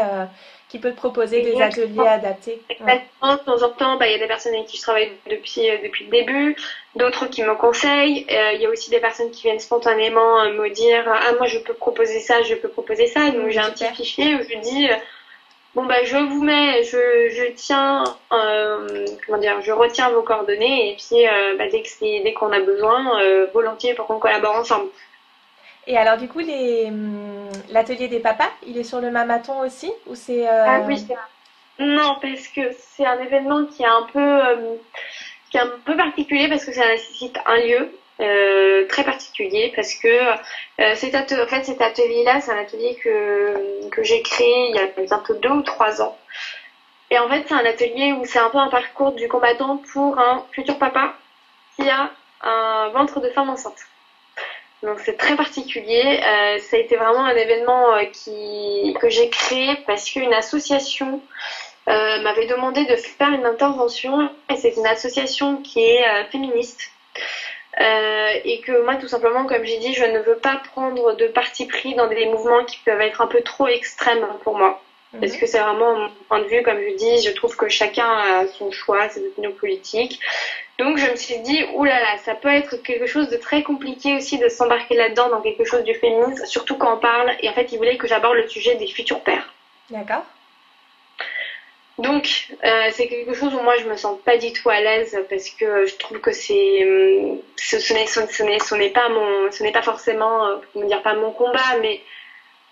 [0.70, 2.62] qui peut te proposer des ateliers adaptés.
[2.70, 5.12] Exactement, de temps en temps, bah, il y a des personnes avec qui je travaille
[5.30, 6.56] depuis, euh, depuis le début,
[6.96, 8.26] d'autres qui me conseillent.
[8.30, 11.48] Euh, il y a aussi des personnes qui viennent spontanément euh, me dire Ah, moi
[11.48, 13.32] je peux proposer ça, je peux proposer ça.
[13.32, 14.90] Donc j'ai un petit fichier où je dis
[15.76, 20.96] Bon, bah, je vous mets, je, je tiens, comment dire, je retiens vos coordonnées et
[20.96, 21.24] puis
[21.58, 23.22] bah, dès qu'on a besoin,
[23.54, 24.90] volontiers pour qu'on collabore ensemble.
[25.88, 30.16] Et alors, du coup, hum, l'atelier des papas, il est sur le Mamaton aussi ou
[30.16, 31.08] c'est euh, Ah oui,
[31.80, 34.76] non, parce que c'est un événement qui est un peu, euh,
[35.50, 39.94] qui est un peu particulier parce que ça nécessite un lieu euh, très particulier parce
[39.94, 40.08] que
[40.78, 45.50] fait, cet atelier-là, c'est un atelier que, que j'ai créé il y a bientôt deux
[45.50, 46.18] ou trois ans.
[47.10, 50.20] Et en fait, c'est un atelier où c'est un peu un parcours du combattant pour
[50.20, 51.14] un futur papa
[51.76, 53.88] qui a un ventre de femme enceinte.
[54.84, 56.20] Donc c'est très particulier.
[56.24, 61.22] Euh, ça a été vraiment un événement euh, qui, que j'ai créé parce qu'une association
[61.90, 66.92] euh, m'avait demandé de faire une intervention et c'est une association qui est féministe.
[67.80, 71.66] Et que moi tout simplement comme j'ai dit je ne veux pas prendre de parti
[71.66, 74.82] pris dans des mouvements qui peuvent être un peu trop extrêmes pour moi.
[75.14, 75.22] Mhm.
[75.22, 78.08] Parce que c'est vraiment mon point de vue, comme je dis, je trouve que chacun
[78.08, 80.20] a son choix, ses opinions politiques.
[80.80, 84.38] Donc je me suis dit, oulala, ça peut être quelque chose de très compliqué aussi
[84.38, 87.32] de s'embarquer là-dedans dans quelque chose du féminisme, surtout quand on parle.
[87.42, 89.54] Et en fait, il voulait que j'aborde le sujet des futurs pères.
[89.90, 90.24] D'accord.
[91.98, 95.18] Donc euh, c'est quelque chose où moi je me sens pas du tout à l'aise
[95.30, 99.64] parce que je trouve que c'est hum, ce, ce n'est ce n'est pas mon ce
[99.64, 102.02] n'est pas forcément euh, comment dire pas mon combat mais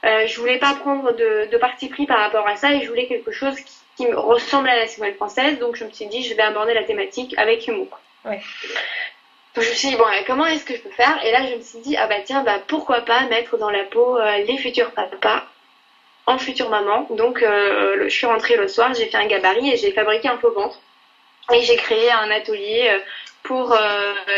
[0.06, 2.88] euh, je voulais pas prendre de, de parti pris par rapport à ça et je
[2.88, 5.58] voulais quelque chose qui, qui me ressemble à la cigale française.
[5.60, 8.00] Donc je me suis dit, je vais aborder la thématique avec humour.
[8.24, 8.42] Ouais.
[9.56, 11.24] Donc je me suis dit, bon, comment est-ce que je peux faire?
[11.26, 13.84] Et là, je me suis dit, ah bah tiens, bah pourquoi pas mettre dans la
[13.84, 15.44] peau euh, les futurs papas
[16.28, 17.08] en future maman.
[17.12, 20.38] Donc euh, je suis rentrée le soir, j'ai fait un gabarit et j'ai fabriqué un
[20.38, 20.80] faux ventre.
[21.54, 23.00] Et j'ai créé un atelier euh,
[23.44, 23.78] pour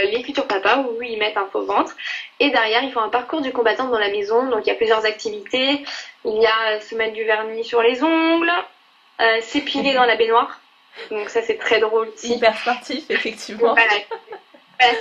[0.04, 1.96] les futurs papas où ils mettent un faux ventre.
[2.42, 4.50] Et derrière, ils font un parcours du combattant dans la maison.
[4.50, 5.86] Donc il y a plusieurs activités.
[6.26, 8.52] Il y a se mettre du vernis sur les ongles,
[9.22, 10.60] euh, s'épiler dans la baignoire.
[11.12, 12.34] Donc ça c'est très drôle aussi.
[12.34, 13.74] Hyper sportif effectivement.
[13.74, 13.94] Voilà,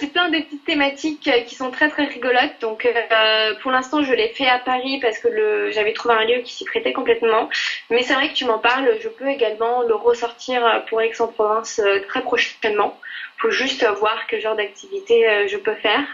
[0.01, 2.61] c'est plein de petites thématiques euh, qui sont très très rigolotes.
[2.61, 6.41] Donc euh, pour l'instant je l'ai fait à Paris parce que j'avais trouvé un lieu
[6.43, 7.49] qui s'y prêtait complètement.
[7.91, 12.23] Mais c'est vrai que tu m'en parles, je peux également le ressortir pour Aix-en-Provence très
[12.23, 12.99] prochainement
[13.39, 16.05] faut juste voir quel genre d'activité euh, je peux faire.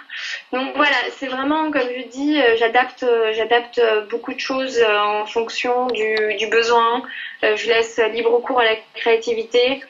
[0.52, 5.26] Donc voilà, c'est vraiment comme je dis, euh, j'adapte, euh, j'adapte beaucoup de choses en
[5.26, 7.02] fonction du besoin.
[7.42, 9.82] je laisse libre cours à la créativité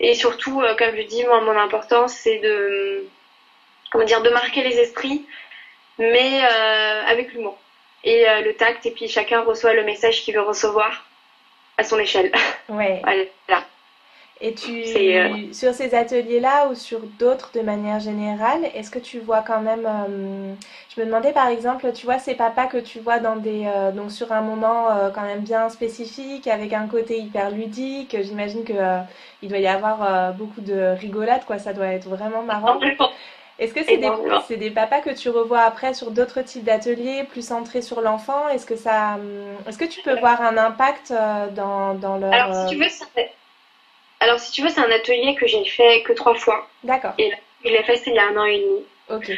[0.00, 3.06] et surtout, comme je dis, moi mon importance c'est de
[3.90, 5.26] comment dire, de marquer les esprits,
[5.98, 7.58] mais avec l'humour
[8.04, 8.86] et le tact.
[8.86, 11.06] Et puis chacun reçoit le message qu'il veut recevoir
[11.78, 12.32] à son échelle.
[12.68, 13.00] Ouais.
[13.48, 13.64] voilà.
[14.42, 19.18] Et tu, euh, sur ces ateliers-là ou sur d'autres de manière générale, est-ce que tu
[19.18, 20.52] vois quand même, euh,
[20.94, 23.92] je me demandais par exemple, tu vois ces papas que tu vois dans des, euh,
[23.92, 28.74] donc sur un moment quand même bien spécifique, avec un côté hyper ludique, j'imagine que
[29.40, 32.78] il doit y avoir beaucoup de rigolade, quoi, ça doit être vraiment marrant.
[33.58, 37.46] Est-ce que c'est des, des papas que tu revois après sur d'autres types d'ateliers, plus
[37.46, 38.50] centrés sur l'enfant?
[38.50, 39.16] Est-ce que ça,
[39.66, 41.14] est-ce que tu peux voir un impact
[41.54, 42.34] dans, dans leur...
[42.34, 43.06] Alors si tu veux, ça
[44.26, 46.68] Alors, si tu veux, c'est un atelier que j'ai fait que trois fois.
[46.82, 47.12] D'accord.
[47.16, 47.30] Et
[47.64, 48.82] je l'ai fait, il y a un an et demi.
[49.08, 49.30] Ok.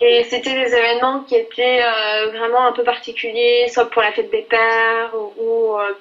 [0.00, 4.30] Et c'était des événements qui étaient euh, vraiment un peu particuliers, soit pour la fête
[4.30, 5.76] des pères ou.
[5.78, 5.92] euh,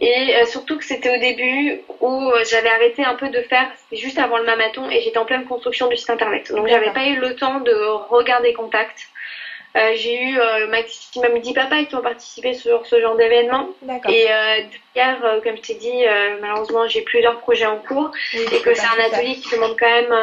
[0.00, 4.00] et euh, surtout que c'était au début où j'avais arrêté un peu de faire, c'était
[4.00, 6.50] juste avant le mamathon et j'étais en pleine construction du site internet.
[6.50, 7.74] Donc j'avais pas eu le temps de
[8.08, 9.08] regarder contact.
[9.76, 13.68] Euh, j'ai eu euh, maximum 10 papas qui ont participé sur ce genre d'événement.
[14.08, 14.60] Et euh,
[14.96, 16.04] euh, comme je t'ai dit,
[16.40, 19.90] malheureusement j'ai plusieurs projets en cours Oui, et que c'est un atelier qui demande quand
[19.90, 20.14] même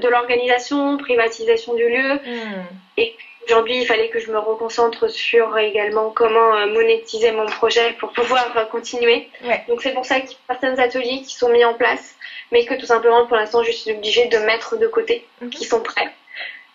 [0.00, 2.14] de l'organisation, privatisation du lieu.
[2.14, 2.64] Hmm.
[2.98, 3.14] Et
[3.46, 8.68] aujourd'hui, il fallait que je me reconcentre sur également comment monétiser mon projet pour pouvoir
[8.70, 9.30] continuer.
[9.44, 9.64] Ouais.
[9.68, 12.16] Donc c'est pour ça qu'il y a certains ateliers qui sont mis en place,
[12.52, 15.50] mais que tout simplement pour l'instant je suis obligée de mettre de côté, Mhm.
[15.50, 16.10] qui sont prêts.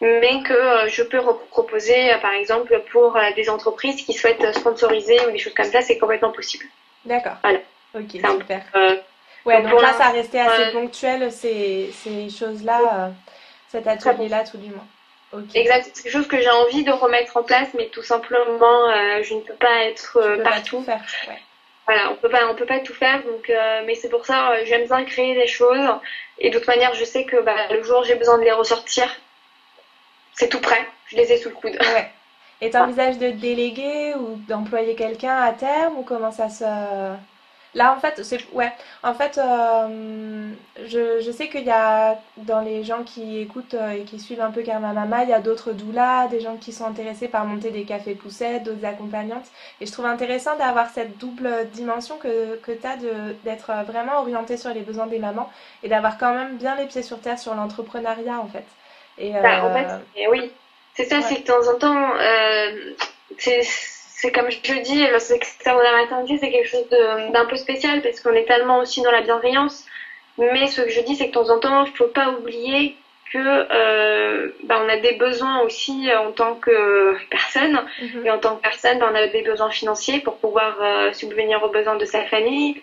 [0.01, 4.53] Mais que euh, je peux proposer, par exemple, pour euh, des entreprises qui souhaitent euh,
[4.53, 6.65] sponsoriser ou des choses comme ça, c'est complètement possible.
[7.05, 7.35] D'accord.
[7.43, 7.59] Voilà.
[7.95, 8.63] Ok, super.
[8.75, 8.95] Euh,
[9.45, 13.09] Ouais, Donc, donc pour là, ça restait assez ponctuel, ces, ces choses-là, euh,
[13.69, 14.85] cet atelier-là, tout du moins.
[15.33, 15.55] Ok.
[15.55, 19.23] exact, c'est quelque chose que j'ai envie de remettre en place, mais tout simplement, euh,
[19.23, 20.77] je ne peux pas être euh, pas partout.
[20.77, 21.01] tout faire.
[21.27, 21.39] Ouais.
[21.87, 24.51] Voilà, on peut pas, on peut pas tout faire, donc, euh, mais c'est pour ça,
[24.51, 25.87] euh, j'aime bien créer des choses.
[26.37, 29.09] Et d'autre manière, je sais que bah, le jour j'ai besoin de les ressortir,
[30.41, 31.77] c'est tout prêt, je les ai sous le coude.
[31.79, 32.09] Ouais.
[32.61, 36.63] Et t'envisages de déléguer ou d'employer quelqu'un à terme ou comment ça se...
[37.73, 38.39] Là, en fait, c'est...
[38.51, 38.71] Ouais.
[39.03, 40.49] En fait, euh,
[40.87, 44.41] je, je sais qu'il y a, dans les gens qui écoutent euh, et qui suivent
[44.41, 47.45] un peu Karma Mama, il y a d'autres doulas, des gens qui sont intéressés par
[47.45, 49.45] monter des cafés poussettes, d'autres accompagnantes.
[49.79, 52.97] Et je trouve intéressant d'avoir cette double dimension que, que tu as
[53.43, 55.51] d'être vraiment orienté sur les besoins des mamans
[55.83, 58.65] et d'avoir quand même bien les pieds sur terre sur l'entrepreneuriat, en fait.
[59.21, 60.51] Et, Bah, en euh, fait, oui,
[60.95, 61.21] c'est ça, ouais.
[61.21, 62.93] c'est que de temps en temps, euh,
[63.37, 67.55] c'est c'est comme je dis, le secteur de la maternité, c'est quelque chose d'un peu
[67.55, 69.85] spécial parce qu'on est tellement aussi dans la bienveillance.
[70.37, 72.95] Mais ce que je dis, c'est que de temps en temps, il faut pas oublier
[73.33, 77.79] que euh, bah, on a des besoins aussi en tant que personne.
[77.99, 78.25] mhm.
[78.25, 81.63] Et en tant que personne, ben, on a des besoins financiers pour pouvoir euh, subvenir
[81.63, 82.81] aux besoins de sa famille.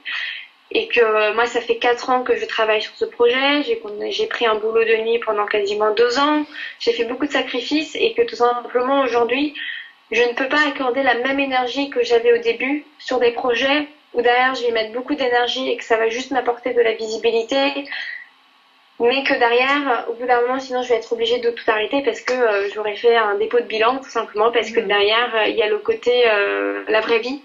[0.71, 3.63] Et que euh, moi, ça fait quatre ans que je travaille sur ce projet.
[3.63, 6.45] J'ai pris un boulot de nuit pendant quasiment deux ans.
[6.79, 9.55] J'ai fait beaucoup de sacrifices et que tout simplement aujourd'hui,
[10.11, 13.87] je ne peux pas accorder la même énergie que j'avais au début sur des projets
[14.15, 16.93] où derrière je vais mettre beaucoup d'énergie et que ça va juste m'apporter de la
[16.95, 17.85] visibilité.
[19.01, 22.03] Mais que derrière, au bout d'un moment, sinon je vais être obligée de tout arrêter
[22.03, 24.89] parce que euh, j'aurais fait un dépôt de bilan tout simplement parce que Mhm.
[24.89, 27.41] derrière, euh, il y a le côté, euh, la vraie vie,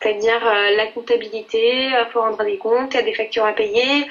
[0.00, 3.52] c'est-à-dire euh, la comptabilité, il faut rendre des comptes, il y a des factures à
[3.52, 4.06] payer.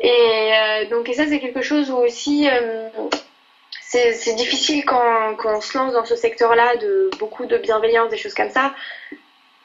[0.00, 2.88] Et euh, donc, ça, c'est quelque chose où aussi, euh,
[3.80, 8.16] c'est difficile quand, quand on se lance dans ce secteur-là de beaucoup de bienveillance, des
[8.16, 8.72] choses comme ça.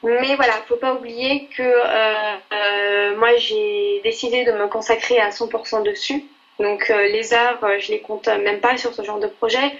[0.02, 5.30] Mais voilà, faut pas oublier que euh, euh, moi j'ai décidé de me consacrer à
[5.30, 6.22] 100% dessus.
[6.60, 9.72] Donc euh, les heures, euh, je les compte même pas sur ce genre de projet.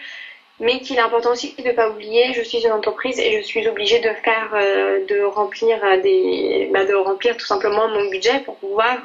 [0.58, 3.46] Mais qu'il est important aussi de ne pas oublier, je suis une entreprise et je
[3.46, 8.08] suis obligée de faire, euh, de remplir euh, des, bah, de remplir tout simplement mon
[8.08, 8.96] budget pour pouvoir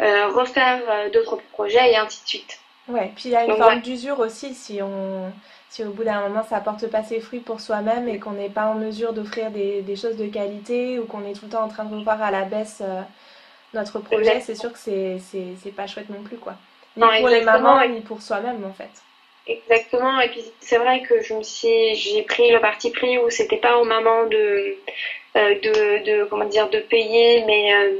[0.00, 2.60] euh, refaire d'autres projets et ainsi de suite.
[2.88, 3.80] Ouais, puis il y a une Donc, forme ouais.
[3.80, 5.32] d'usure aussi si on
[5.68, 8.48] si au bout d'un moment ça porte pas ses fruits pour soi-même et qu'on n'est
[8.48, 11.64] pas en mesure d'offrir des, des choses de qualité ou qu'on est tout le temps
[11.64, 13.02] en train de revoir à la baisse euh,
[13.74, 16.54] notre projet, c'est sûr que c'est c'est c'est pas chouette non plus quoi.
[16.96, 18.90] Ni Non, pour les mamans ni pour soi-même en fait.
[19.48, 23.30] Exactement, et puis c'est vrai que je me suis, j'ai pris le parti pris où
[23.30, 24.76] c'était pas aux mamans de,
[25.36, 27.92] euh, de, de, comment dire, de payer mes, euh,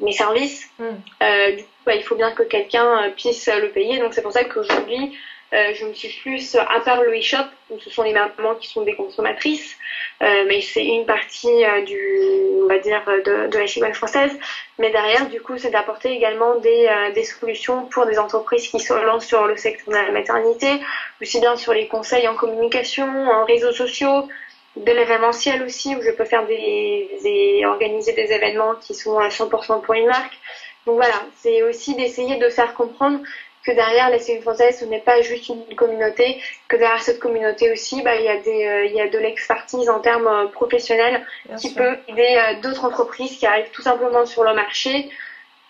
[0.00, 0.68] mes services.
[0.80, 0.84] Mm.
[1.22, 4.32] Euh, du coup, bah, il faut bien que quelqu'un puisse le payer, donc c'est pour
[4.32, 5.16] ça qu'aujourd'hui,
[5.52, 8.68] euh, je me suis plus, à part le e-shop, où ce sont les mamans qui
[8.68, 9.76] sont des consommatrices,
[10.22, 12.00] euh, mais c'est une partie euh, du,
[12.62, 14.32] on va dire, de, la cigogne française.
[14.78, 18.92] Mais derrière, du coup, c'est d'apporter également des, euh, solutions pour des entreprises qui se
[18.92, 20.80] lancent sur le secteur de la maternité,
[21.20, 24.28] aussi bien sur les conseils en communication, en réseaux sociaux,
[24.76, 29.82] de l'événementiel aussi, où je peux faire des organiser des événements qui sont à 100%
[29.82, 30.38] pour une marque.
[30.86, 33.20] Donc voilà, c'est aussi d'essayer de faire comprendre
[33.66, 37.72] que derrière la Céline française, ce n'est pas juste une communauté, que derrière cette communauté
[37.72, 40.46] aussi, bah, il y a des, euh, il y a de l'expertise en termes euh,
[40.46, 41.78] professionnels Bien qui sûr.
[41.82, 45.10] peut aider euh, d'autres entreprises qui arrivent tout simplement sur le marché.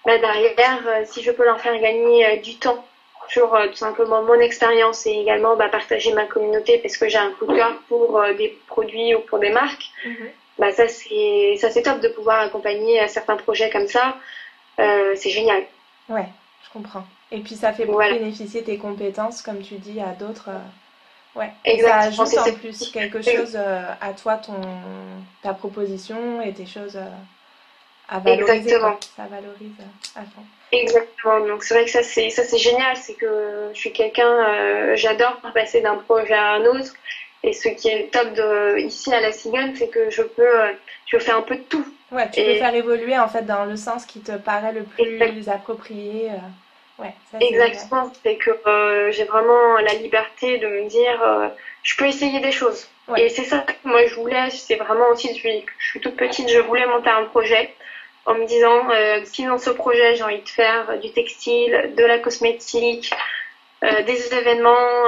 [0.04, 2.84] Bah, derrière, si je peux leur faire gagner du temps
[3.28, 7.32] sur tout simplement mon expérience et également bah, partager ma communauté parce que j'ai un
[7.32, 10.28] coup de cœur pour des produits ou pour des marques, Mhm.
[10.58, 14.16] bah, ça c'est ça c'est top de pouvoir accompagner certains projets comme ça.
[14.78, 15.62] Euh, c'est génial.
[16.08, 16.26] Ouais,
[16.64, 17.02] je comprends.
[17.32, 18.14] Et puis ça fait Voilà.
[18.14, 20.48] bénéficier tes compétences, comme tu dis, à d'autres.
[20.50, 20.58] euh,
[21.38, 21.50] Ouais.
[21.66, 24.54] Et ça ajoute c'est- en plus quelque chose euh, à toi, ton
[25.42, 26.96] ta proposition et tes choses.
[26.96, 27.04] euh,
[28.08, 28.52] à valoriser.
[28.58, 28.96] Exactement.
[29.16, 29.72] Ça valorise
[30.14, 30.42] à fond.
[30.72, 31.40] Exactement.
[31.46, 35.40] Donc c'est vrai que ça c'est ça c'est génial, c'est que je suis quelqu'un, j'adore
[35.52, 36.92] passer d'un projet à un autre.
[37.42, 40.48] Et ce qui est top de, ici à la Cigogne, c'est que je peux,
[41.06, 41.84] je fais un peu de tout.
[42.12, 45.48] Ouais, tu peux faire évoluer en fait dans le sens qui te paraît le plus
[45.48, 46.30] approprié.
[46.30, 46.36] Euh.
[46.98, 51.48] Ouais, Exactement, c'est que euh, j'ai vraiment la liberté de me dire euh,
[51.82, 52.88] je peux essayer des choses.
[53.16, 56.16] Et c'est ça que moi je voulais, c'est vraiment aussi depuis que je suis toute
[56.16, 57.74] petite, je voulais monter un projet
[58.24, 58.88] en me disant
[59.24, 63.12] si dans ce projet j'ai envie de faire du textile, de la cosmétique,
[63.82, 65.04] des événements,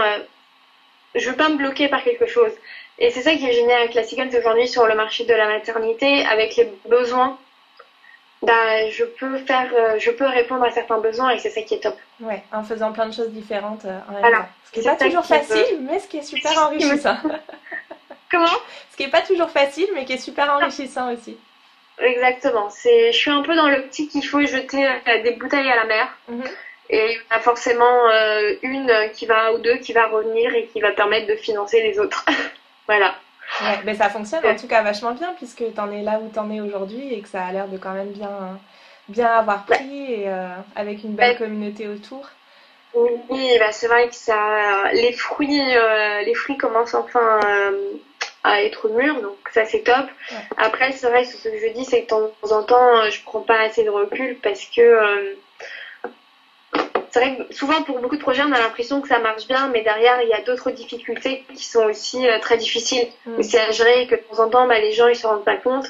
[1.16, 2.52] je veux pas me bloquer par quelque chose.
[2.98, 5.46] Et c'est ça qui est génial avec la Cigane aujourd'hui sur le marché de la
[5.46, 7.38] maternité, avec les besoins.
[8.42, 11.74] Bah, je peux faire, euh, je peux répondre à certains besoins et c'est ça qui
[11.74, 11.96] est top.
[12.20, 14.48] Ouais, en faisant plein de choses différentes euh, en même temps.
[14.66, 17.16] Ce qui n'est pas toujours facile, mais ce qui est super enrichissant.
[18.30, 18.46] Comment?
[18.92, 21.36] Ce qui n'est pas toujours facile, mais qui est super enrichissant aussi.
[21.98, 22.70] Exactement.
[22.70, 25.84] C'est, je suis un peu dans petit qu'il faut jeter euh, des bouteilles à la
[25.86, 26.08] mer.
[26.28, 26.44] Mhm.
[26.90, 28.08] Et il y en a forcément
[28.62, 31.98] une qui va ou deux qui va revenir et qui va permettre de financer les
[31.98, 32.24] autres.
[32.86, 33.14] Voilà.
[33.62, 36.30] Ouais, mais ça fonctionne en tout cas vachement bien puisque tu en es là où
[36.32, 38.58] tu en es aujourd'hui et que ça a l'air de quand même bien,
[39.08, 42.28] bien avoir pris et euh, avec une belle communauté autour.
[42.94, 47.92] Oui, bah c'est vrai que ça, les fruits, euh, les fruits commencent enfin euh,
[48.44, 50.06] à être mûrs, donc ça c'est top.
[50.56, 53.40] Après, c'est vrai, ce que je dis, c'est que de temps en temps, je prends
[53.40, 55.36] pas assez de recul parce que
[57.10, 59.68] c'est vrai que souvent pour beaucoup de projets, on a l'impression que ça marche bien,
[59.68, 63.08] mais derrière, il y a d'autres difficultés qui sont aussi euh, très difficiles.
[63.26, 63.42] Mm.
[63.42, 65.56] C'est à gérer que de temps en temps, bah, les gens ils se rendent pas
[65.56, 65.86] compte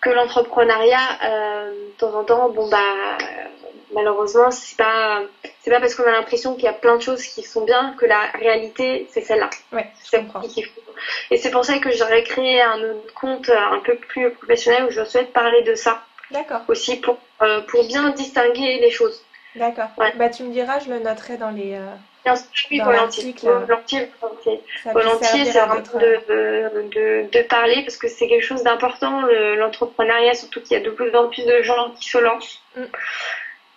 [0.00, 3.18] que l'entrepreneuriat, euh, de temps en temps, bon bah
[3.92, 5.22] malheureusement, c'est pas
[5.62, 7.94] c'est pas parce qu'on a l'impression qu'il y a plein de choses qui sont bien
[7.98, 9.50] que la réalité c'est celle-là.
[9.72, 10.42] Ouais, comprends.
[11.30, 14.90] Et c'est pour ça que j'aurais créé un autre compte un peu plus professionnel où
[14.90, 16.02] je souhaite parler de ça.
[16.30, 16.62] D'accord.
[16.68, 19.22] Aussi pour euh, pour bien distinguer les choses.
[19.56, 19.88] D'accord.
[19.96, 21.74] Bah, tu me diras, je le noterai dans les.
[21.74, 22.32] Euh,
[22.70, 23.34] oui, volontiers.
[23.42, 24.10] Volontiers,
[24.84, 25.44] volontiers.
[25.44, 30.76] c'est vraiment de, de, de, parler parce que c'est quelque chose d'important, l'entrepreneuriat, surtout qu'il
[30.76, 32.60] y a de plus en plus de gens qui se lancent.
[32.76, 32.82] Mm.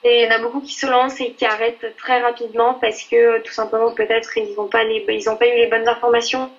[0.03, 3.03] Et il y en a beaucoup qui se lancent et qui arrêtent très rapidement parce
[3.03, 6.49] que tout simplement peut-être ils n'ont pas, les, ils pas eu les bonnes informations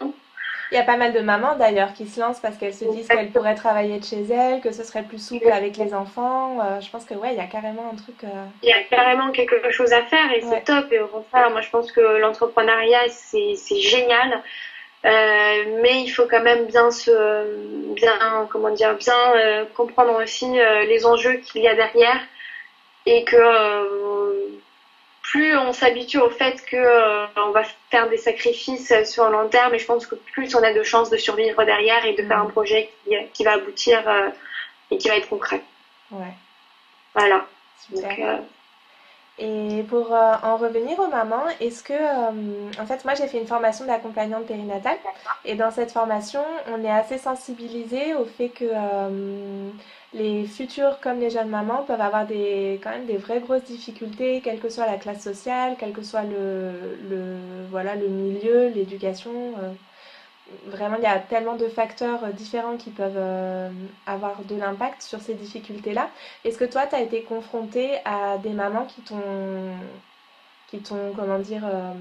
[0.71, 3.09] il y a pas mal de mamans d'ailleurs qui se lancent parce qu'elles se disent
[3.09, 6.61] qu'elles pourraient travailler de chez elles, que ce serait plus souple avec les enfants.
[6.61, 8.23] Euh, je pense que ouais, il y a carrément un truc.
[8.25, 10.93] Euh, il y a carrément quelque chose à faire et c'est top.
[10.93, 14.43] Et au contraire, moi je pense que l'entrepreneuriat c'est génial.
[15.07, 20.47] Euh, mais il faut quand même bien se bien comment dire bien comprendre aussi
[20.87, 22.21] les enjeux qu'il y a derrière
[23.07, 24.61] et que
[25.31, 29.49] plus on s'habitue au fait que euh, on va faire des sacrifices sur le long
[29.49, 32.27] terme, et je pense que plus on a de chances de survivre derrière et de
[32.27, 32.53] faire un mm.
[32.53, 32.91] projet
[33.33, 34.29] qui, va aboutir euh,
[34.91, 35.63] et qui va être concret.
[36.11, 36.35] Ouais.
[37.15, 37.47] Voilà.
[37.95, 38.39] Euh,
[39.39, 43.87] et pour en revenir aux mamans, est-ce que, en fait, moi j'ai fait une formation
[43.87, 44.99] d'accompagnante périnatale,
[45.45, 48.67] et dans cette formation, on est assez sensibilisé au fait que
[50.13, 54.41] les futures comme les jeunes mamans peuvent avoir des, quand même des vraies grosses difficultés,
[54.43, 59.31] quelle que soit la classe sociale, quel que soit le, le, voilà, le milieu, l'éducation.
[59.59, 59.73] Euh.
[60.67, 63.71] vraiment, il y a tellement de facteurs différents qui peuvent euh,
[64.07, 66.11] avoir de l'impact sur ces difficultés-là.
[66.45, 69.21] Est-ce que toi, tu as été confrontée à des mamans qui t'ont
[70.71, 71.93] qui t'ont, comment dire, euh,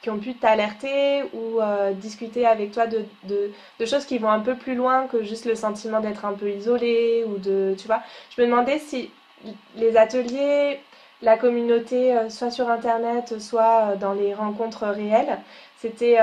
[0.00, 4.40] qui ont pu t'alerter ou euh, discuter avec toi de, de, choses qui vont un
[4.40, 8.00] peu plus loin que juste le sentiment d'être un peu isolé ou de, tu vois.
[8.34, 9.10] Je me demandais si
[9.76, 10.78] les ateliers,
[11.20, 15.38] la communauté, euh, soit sur Internet, soit dans les rencontres réelles,
[15.78, 16.16] c'était,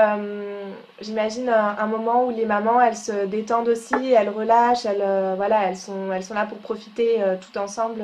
[1.02, 5.04] j'imagine, un, moment où les mamans, elles se détendent aussi, elles relâchent, elles,
[5.36, 8.02] voilà, elles sont, elles sont là pour profiter tout ensemble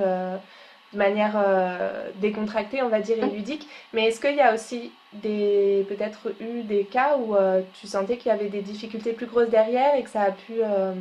[0.92, 3.68] de manière euh, décontractée, on va dire, et ludique.
[3.92, 8.16] Mais est-ce qu'il y a aussi des peut-être eu des cas où euh, tu sentais
[8.16, 10.92] qu'il y avait des difficultés plus grosses derrière et que ça a pu euh,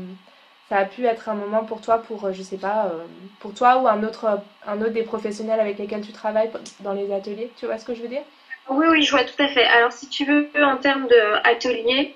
[0.70, 2.91] ça a pu être un moment pour toi pour je sais pas
[3.39, 6.49] pour toi ou un autre un autre des professionnels avec lesquels tu travailles
[6.80, 7.51] dans les ateliers?
[7.57, 8.24] Tu vois ce que je veux dire?
[8.70, 9.66] Oui oui je vois tout à fait.
[9.66, 12.16] Alors si tu veux en termes de atelier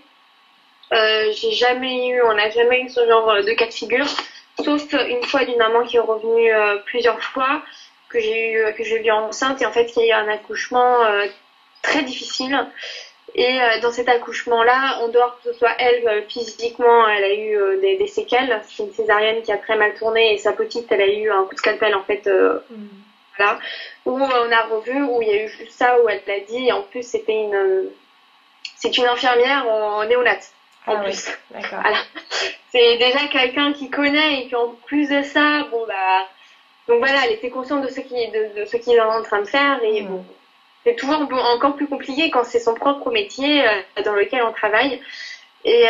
[0.91, 4.07] j'ai jamais eu on n'a jamais eu ce genre de cas de figure
[4.63, 7.61] sauf une fois d'une maman qui est revenue euh, plusieurs fois,
[8.09, 11.03] que j'ai eu, que j'ai vu enceinte et en fait qui a eu un accouchement
[11.03, 11.27] euh,
[11.81, 12.67] très difficile.
[13.35, 17.79] Et euh, dans cet accouchement-là, en dehors que ce soit elle, physiquement, elle a eu
[17.79, 18.61] des, séquelles.
[18.67, 21.43] C'est une césarienne qui a très mal tourné et sa petite, elle a eu un
[21.43, 22.25] coup de scalpel en fait.
[22.27, 22.87] Mm.
[23.37, 23.59] Voilà.
[24.05, 26.67] Où on a revu, où il y a eu ça, où elle l'a dit.
[26.67, 27.89] Et en plus, c'était une,
[28.75, 30.51] c'est une infirmière en néonate.
[30.89, 31.29] En Ah oui, plus.
[31.51, 31.79] d'accord.
[31.81, 31.97] Voilà.
[32.71, 36.27] C'est déjà quelqu'un qui connaît et puis en plus de ça, bon bah
[36.87, 39.47] donc voilà, elle était consciente de ce qu'il de, de ce est en train de
[39.47, 40.07] faire et Mm.
[40.07, 40.25] bon,
[40.83, 41.19] c'est toujours
[41.53, 44.99] encore plus compliqué quand c'est son propre métier euh, dans lequel on travaille.
[45.65, 45.83] Et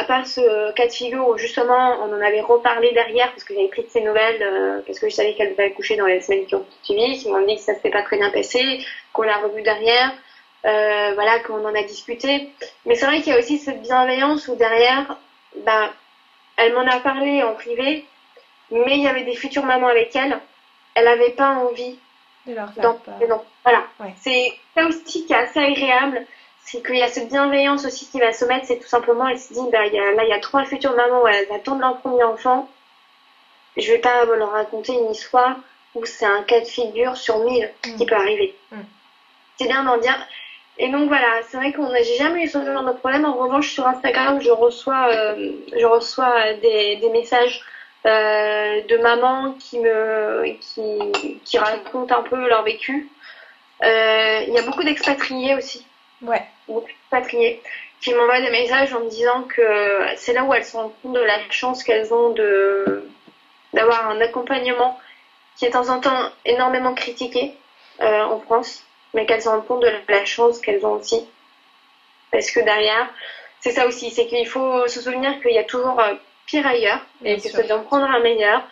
[0.00, 3.54] à part ce cas de figure où justement on en avait reparlé derrière parce que
[3.54, 6.20] j'avais pris de ses nouvelles euh, parce que je savais qu'elle devait accoucher dans les
[6.20, 8.84] semaines qui ont suivi, qui m'ont dit que ça s'était pas très bien passé,
[9.14, 10.12] qu'on l'a revu derrière,
[10.64, 12.52] euh, voilà qu'on en a discuté.
[12.86, 15.16] Mais c'est vrai qu'il y a aussi cette bienveillance où derrière,
[15.64, 15.90] ben,
[16.56, 18.04] elle m'en a parlé en privé,
[18.70, 20.38] mais il y avait des futures mamans avec elle.
[20.94, 21.98] Elle n'avait pas envie
[22.46, 22.84] De leur faire
[23.28, 23.42] non.
[23.64, 23.82] Voilà.
[24.00, 24.14] Ouais.
[24.20, 26.24] C'est ça aussi qui est assez agréable,
[26.64, 29.38] c'est qu'il y a cette bienveillance aussi qui va se mettre, c'est tout simplement, elle
[29.38, 31.80] se dit, bah, y a, là, il y a trois futures mamans où elles attendent
[31.80, 32.68] leur premier enfant.
[33.76, 35.56] Je vais pas leur raconter une histoire
[35.94, 37.96] où c'est un cas de figure sur mille Mm.
[37.96, 38.54] qui peut arriver.
[38.70, 38.80] Mm.
[39.58, 40.16] C'est bien d'en dire.
[40.78, 43.24] Et donc voilà, c'est vrai qu'on a, j'ai jamais eu ce genre de problème.
[43.24, 47.62] En revanche, sur Instagram, je reçois, euh, je reçois des, des messages
[48.06, 53.08] euh, de mamans qui me, qui, qui racontent un peu leur vécu.
[53.84, 55.86] Euh, Il y a beaucoup d'expatriés aussi,
[56.22, 57.62] Ouais, beaucoup d'expatriés
[58.00, 59.62] qui m'envoient des messages en me disant que
[60.16, 63.08] c'est là où elles se rendent compte de la chance qu'elles ont de
[63.72, 64.98] d'avoir un accompagnement
[65.56, 67.54] qui est de temps en temps énormément critiqué
[68.00, 68.84] en France,
[69.14, 71.26] mais qu'elles se rendent compte de la chance qu'elles ont aussi.
[72.30, 73.08] Parce que derrière,
[73.60, 76.14] c'est ça aussi, c'est qu'il faut se souvenir qu'il y a toujours euh,
[76.46, 78.62] pire ailleurs, et que c'est d'en prendre un meilleur,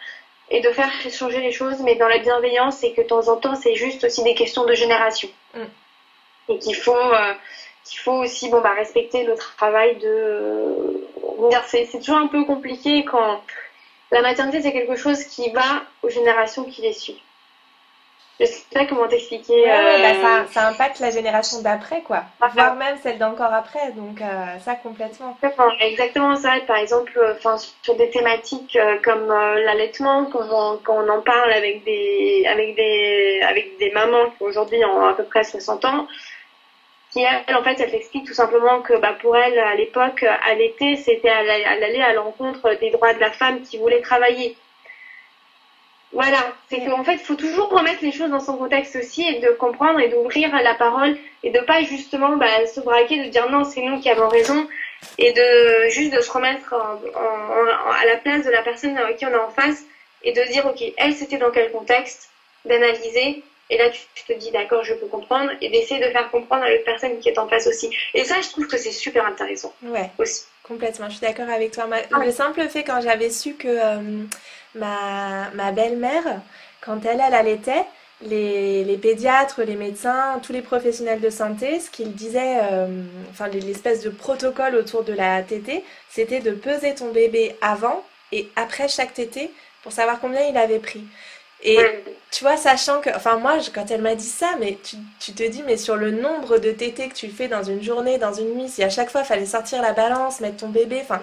[0.50, 3.36] et de faire changer les choses, mais dans la bienveillance, et que de temps en
[3.36, 5.30] temps, c'est juste aussi des questions de génération.
[5.54, 5.62] Mm.
[6.48, 7.32] Et qu'il faut, euh,
[7.84, 10.08] qu'il faut aussi bon, bah, respecter le travail de...
[10.08, 13.40] euh, c'est toujours un peu compliqué quand
[14.10, 17.16] la maternité, c'est quelque chose qui va aux générations qui les suivent.
[18.42, 19.52] Je sais pas comment t'expliquer.
[19.52, 22.24] Ouais, ouais, euh, bah, ça, ça impacte la génération d'après, quoi.
[22.40, 22.54] Voilà.
[22.54, 25.36] Voire même celle d'encore après, donc euh, ça complètement.
[25.80, 26.54] Exactement, ça.
[26.66, 31.52] Par exemple, euh, enfin, sur des thématiques comme l'allaitement, quand on, quand on en parle
[31.52, 36.08] avec des, avec des, avec des mamans qui aujourd'hui ont à peu près 60 ans,
[37.12, 40.96] qui elle, en fait, elle t'explique tout simplement que bah, pour elle, à l'époque, allaiter,
[40.96, 44.56] c'était aller à l'encontre des droits de la femme qui voulait travailler.
[46.12, 46.38] Voilà,
[46.70, 49.48] c'est qu'en fait, il faut toujours remettre les choses dans son contexte aussi et de
[49.52, 53.64] comprendre et d'ouvrir la parole et de pas justement bah, se braquer, de dire non,
[53.64, 54.68] c'est nous qui avons raison
[55.18, 58.96] et de juste de se remettre en- en- en- à la place de la personne
[58.98, 59.82] avec qui on est en face
[60.22, 62.28] et de dire ok, elle c'était dans quel contexte,
[62.66, 66.30] d'analyser et là tu, tu te dis d'accord, je peux comprendre et d'essayer de faire
[66.30, 67.90] comprendre à l'autre personne qui est en face aussi.
[68.14, 70.10] Et ça, je trouve que c'est super intéressant Ouais.
[70.18, 70.44] aussi.
[70.62, 71.86] Complètement, je suis d'accord avec toi.
[71.86, 72.24] Ma-.
[72.24, 74.24] Le simple fait, quand j'avais su que euh,
[74.74, 76.40] ma, ma belle-mère,
[76.80, 77.84] quand elle, elle allaitait,
[78.22, 82.86] les, les pédiatres, les médecins, tous les professionnels de santé, ce qu'ils disaient, euh,
[83.30, 88.48] enfin l'espèce de protocole autour de la tétée, c'était de peser ton bébé avant et
[88.54, 89.50] après chaque tétée
[89.82, 91.02] pour savoir combien il avait pris.
[91.64, 91.78] Et
[92.30, 95.32] tu vois, sachant que, enfin moi, je- quand elle m'a dit ça, mais tu, tu
[95.32, 98.32] te dis, mais sur le nombre de tétés que tu fais dans une journée, dans
[98.32, 101.20] une nuit, si à chaque fois il fallait sortir la balance, mettre ton bébé, enfin,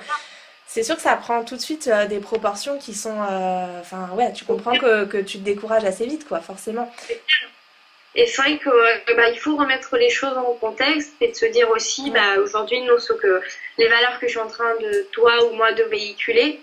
[0.72, 4.07] c'est sûr que ça prend tout de suite euh, des proportions qui sont, euh, enfin,
[4.13, 6.93] ouais, tu comprends que, que tu te décourages assez vite, quoi, forcément.
[8.13, 11.36] Et c'est vrai que euh, bah, il faut remettre les choses en contexte et de
[11.36, 13.41] se dire aussi, bah, aujourd'hui, nous, ce que
[13.80, 16.61] les valeurs que je suis en train de toi ou moi de véhiculer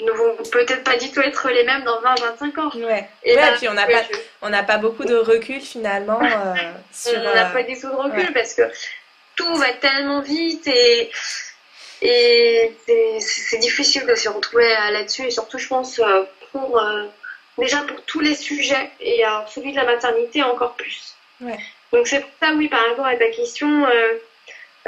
[0.00, 2.70] ne vont peut-être pas du tout être les mêmes dans 20-25 ans.
[2.76, 5.60] Ouais, Et ouais, bah, puis on n'a pas, je- on n'a pas beaucoup de recul
[5.60, 6.54] finalement euh,
[6.92, 7.12] sur.
[7.18, 8.32] on n'a pas du tout de recul ouais.
[8.32, 8.62] parce que
[9.36, 11.10] tout va tellement vite et,
[12.02, 17.04] et c'est- difficile de se retrouver euh, là-dessus et surtout je pense euh, pour euh,
[17.58, 21.14] déjà pour tous les sujets et alors celui de la maternité encore plus.
[21.40, 21.58] Ouais.
[21.92, 24.14] Donc c'est pour ça oui par rapport à ta question euh,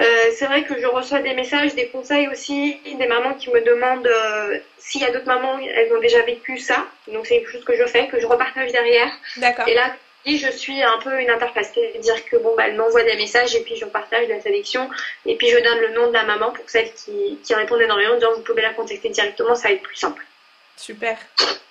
[0.01, 0.05] euh,
[0.35, 4.07] c'est vrai que je reçois des messages, des conseils aussi, des mamans qui me demandent
[4.09, 6.85] euh, s'il y a d'autres mamans, elles ont déjà vécu ça.
[7.07, 9.13] Donc c'est quelque chose que je fais, que je repartage derrière.
[9.37, 9.69] D'accord.
[9.69, 9.95] Et là,
[10.27, 13.61] je suis un peu une interface, c'est-à-dire que bon, bah, elle m'envoie des messages et
[13.61, 14.89] puis je partage la sélection
[15.27, 18.13] et puis je donne le nom de la maman pour celle qui, qui répond énormément
[18.13, 20.25] en disant vous pouvez la contacter directement, ça va être plus simple.
[20.77, 21.19] Super.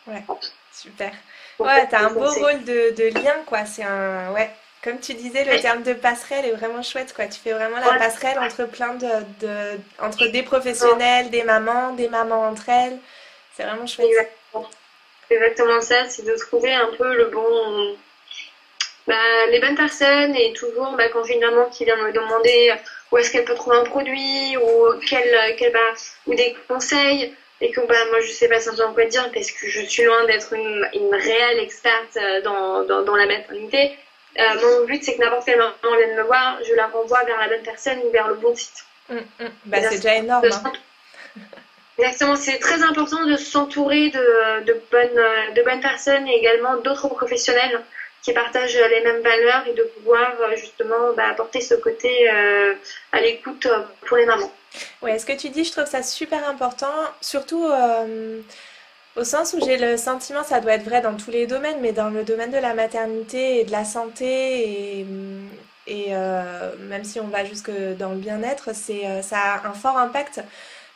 [0.07, 0.23] Ouais.
[0.71, 1.11] Super.
[1.59, 3.65] Ouais, t'as un beau rôle de, de lien, quoi.
[3.65, 4.31] C'est un.
[4.31, 4.49] Ouais.
[4.83, 7.25] Comme tu disais, le terme de passerelle est vraiment chouette, quoi.
[7.25, 9.07] Tu fais vraiment la passerelle entre plein de,
[9.39, 12.97] de- entre des professionnels, des mamans, des mamans entre elles.
[13.55, 14.07] C'est vraiment chouette.
[14.07, 14.69] Exactement.
[15.29, 17.95] C'est exactement ça, c'est de trouver un peu le bon.
[19.05, 19.15] Bah,
[19.49, 22.73] les bonnes personnes et toujours bah, quand j'ai une maman qui vient me demander
[23.11, 25.79] où est-ce qu'elle peut trouver un produit ou quel, quel, bah,
[26.25, 29.67] ou des conseils et que bah, moi je sais pas sincèrement quoi dire parce que
[29.67, 33.91] je suis loin d'être une, une réelle experte euh, dans, dans, dans la maternité.
[34.39, 37.37] Euh, mon but c'est que n'importe quelle maman vienne me voir, je la renvoie vers
[37.39, 38.85] la bonne personne ou vers le bon site.
[39.09, 39.47] Mm, mm.
[39.65, 40.45] Bah, c'est déjà énorme.
[40.45, 40.71] Hein.
[41.99, 47.07] Exactement, c'est très important de s'entourer de, de, bonnes, de bonnes personnes et également d'autres
[47.09, 47.81] professionnels
[48.23, 52.73] qui partagent les mêmes valeurs et de pouvoir euh, justement bah, apporter ce côté euh,
[53.11, 54.51] à l'écoute euh, pour les mamans.
[55.01, 57.69] Ouais, ce que tu dis, je trouve ça super important, surtout
[59.15, 61.91] au sens où j'ai le sentiment, ça doit être vrai dans tous les domaines, mais
[61.91, 65.05] dans le domaine de la maternité et de la santé
[65.85, 66.09] et,
[66.79, 67.69] même si on va jusque
[67.99, 70.41] dans le bien-être, ça a un fort impact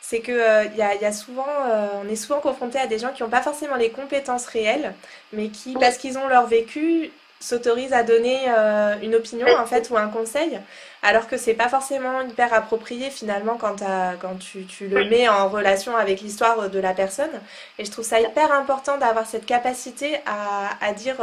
[0.08, 3.22] c'est que euh, y, a, souvent, euh, on est souvent confronté à des gens qui
[3.22, 4.94] n'ont pas forcément les compétences réelles,
[5.34, 9.90] mais qui, parce qu'ils ont leur vécu, s'autorisent à donner euh, une opinion en fait
[9.90, 10.58] ou un conseil,
[11.02, 13.82] alors que c'est pas forcément hyper approprié finalement quand,
[14.18, 17.42] quand tu, tu, le mets en relation avec l'histoire de la personne.
[17.78, 21.16] Et je trouve ça hyper important d'avoir cette capacité à, à dire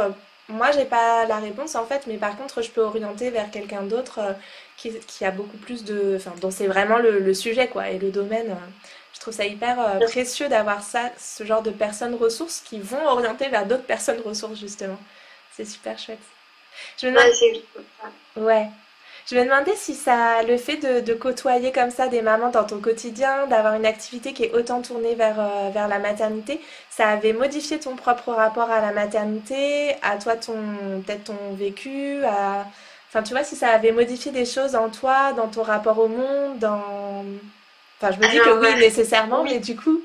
[0.48, 3.82] moi j'ai pas la réponse en fait, mais par contre je peux orienter vers quelqu'un
[3.82, 4.20] d'autre
[4.76, 6.14] qui, a beaucoup plus de.
[6.16, 8.50] Enfin, dont c'est vraiment le, sujet, quoi, et le domaine.
[8.50, 8.66] Euh,
[9.14, 13.06] je trouve ça hyper euh, précieux d'avoir ça, ce genre de personnes ressources qui vont
[13.06, 14.98] orienter vers d'autres personnes ressources, justement.
[15.56, 16.18] C'est super chouette.
[16.98, 18.46] Je me demande...
[18.46, 18.66] Ouais.
[19.28, 22.78] Je me demandais si ça, le fait de, côtoyer comme ça des mamans dans ton
[22.78, 26.60] quotidien, d'avoir une activité qui est autant tournée vers, euh, vers la maternité,
[26.90, 30.54] ça avait modifié ton propre rapport à la maternité, à toi, ton
[31.04, 32.66] peut-être ton vécu, à,
[33.16, 36.06] Enfin, tu vois, si ça avait modifié des choses en toi, dans ton rapport au
[36.06, 37.24] monde, dans...
[37.98, 40.04] Enfin, je me dis que oui, nécessairement, mais du coup...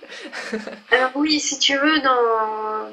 [0.91, 2.89] Alors oui, si tu veux, dans...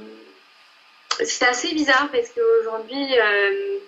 [1.24, 3.78] C'est assez bizarre parce qu'aujourd'hui, euh...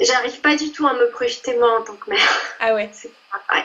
[0.00, 2.40] j'arrive pas du tout à me projeter moi en tant que mère.
[2.60, 2.88] Ah ouais.
[3.52, 3.64] Ouais.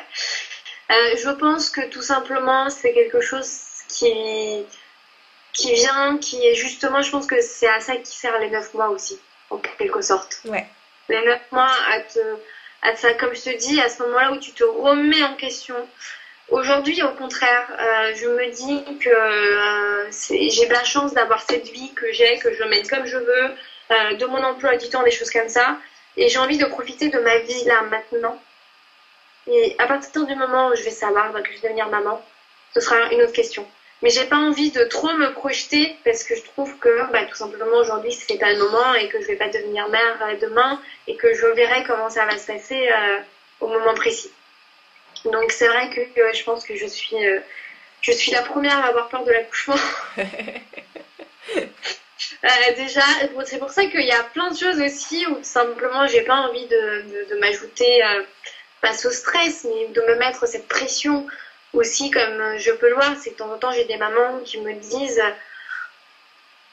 [0.89, 3.51] Euh, je pense que tout simplement, c'est quelque chose
[3.87, 4.65] qui
[5.53, 8.73] qui vient, qui est justement, je pense que c'est à ça qui sert les neuf
[8.73, 9.19] mois aussi
[9.51, 10.41] en quelque sorte.
[10.45, 10.65] Ouais.
[11.09, 12.19] Mais neuf mois à te,
[12.81, 15.75] à ça, comme je te dis, à ce moment-là où tu te remets en question.
[16.49, 21.93] Aujourd'hui, au contraire, euh, je me dis que euh, j'ai la chance d'avoir cette vie
[21.93, 23.55] que j'ai, que je mène comme je veux,
[23.91, 25.77] euh, de mon emploi du temps, des choses comme ça.
[26.17, 28.41] Et j'ai envie de profiter de ma vie là, maintenant.
[29.47, 32.21] Et à partir du moment où je vais savoir que je vais devenir maman,
[32.73, 33.65] ce sera une autre question
[34.01, 37.35] mais j'ai pas envie de trop me projeter parce que je trouve que bah, tout
[37.35, 40.81] simplement aujourd'hui c'est pas le moment et que je vais pas devenir mère euh, demain
[41.07, 43.19] et que je verrai comment ça va se passer euh,
[43.59, 44.31] au moment précis.
[45.25, 47.39] Donc c'est vrai que je pense que je suis euh,
[48.01, 49.75] je suis la première à avoir peur de l'accouchement.
[52.75, 53.03] déjà,
[53.45, 56.65] c'est pour ça qu'il y a plein de choses aussi où simplement j'ai pas envie
[56.65, 58.01] de, de, m'ajouter
[58.81, 61.27] pas au stress, mais de me mettre cette pression
[61.73, 64.39] aussi, comme je peux le voir, c'est que de temps en temps, j'ai des mamans
[64.43, 65.21] qui me disent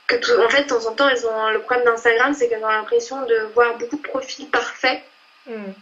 [0.09, 2.64] que, tout, en fait, de temps en temps, elles ont le problème d'Instagram, c'est qu'elles
[2.64, 5.03] ont l'impression de voir beaucoup de profils parfaits.
[5.46, 5.72] Hmm.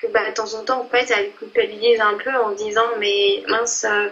[0.00, 3.42] Que bah, de temps en temps, en fait, elles culpabilisent un peu en disant, mais
[3.48, 3.84] mince.
[3.84, 4.08] Euh.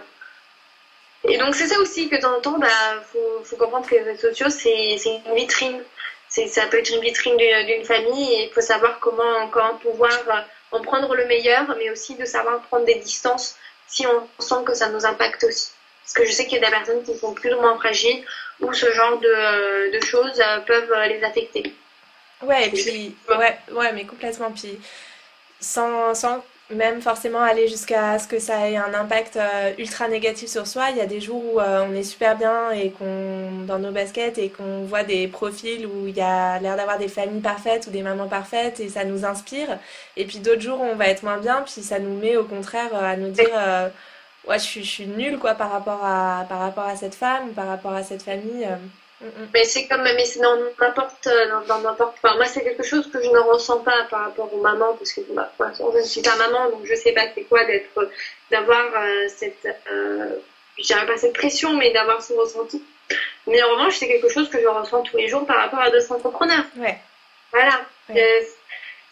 [1.25, 2.67] Et donc, c'est ça aussi que de temps en temps, bah,
[3.11, 5.81] faut, faut comprendre que les réseaux sociaux, c'est une vitrine.
[6.29, 10.41] Ça peut être une vitrine d'une famille et il faut savoir comment, comment pouvoir euh,
[10.71, 13.57] en prendre le meilleur, mais aussi de savoir prendre des distances
[13.91, 15.71] si on sent que ça nous impacte aussi.
[16.03, 18.25] Parce que je sais qu'il y a des personnes qui sont plus ou moins fragiles
[18.59, 21.73] où ce genre de, de choses euh, peuvent euh, les affecter.
[22.41, 24.51] Ouais, et puis, ouais, ouais, mais complètement.
[24.51, 24.79] Puis,
[25.59, 30.49] sans, sans même forcément aller jusqu'à ce que ça ait un impact euh, ultra négatif
[30.49, 30.89] sur soi.
[30.91, 34.37] Il y a des jours où on est super bien et qu'on dans nos baskets
[34.37, 37.91] et qu'on voit des profils où il y a l'air d'avoir des familles parfaites ou
[37.91, 39.77] des mamans parfaites et ça nous inspire.
[40.17, 42.45] Et puis d'autres jours où on va être moins bien, puis ça nous met au
[42.45, 43.49] contraire à nous dire
[44.47, 47.51] ouais je suis, je suis nulle quoi par rapport à par rapport à cette femme
[47.55, 48.67] par rapport à cette famille.
[49.53, 51.29] Mais c'est comme, mais c'est dans n'importe,
[51.67, 52.15] dans, n'importe.
[52.21, 55.13] Enfin, moi, c'est quelque chose que je ne ressens pas par rapport aux mamans, parce
[55.13, 58.09] que bah, je ne suis pas maman, donc je sais pas c'est quoi d'être,
[58.49, 60.35] d'avoir euh, cette, euh,
[60.77, 62.83] je dirais pas cette pression, mais d'avoir ce ressenti.
[63.47, 65.89] Mais en revanche, c'est quelque chose que je ressens tous les jours par rapport à
[65.89, 66.65] d'autres entrepreneurs.
[66.77, 66.97] Ouais.
[67.51, 67.81] Voilà.
[68.09, 68.41] Euh,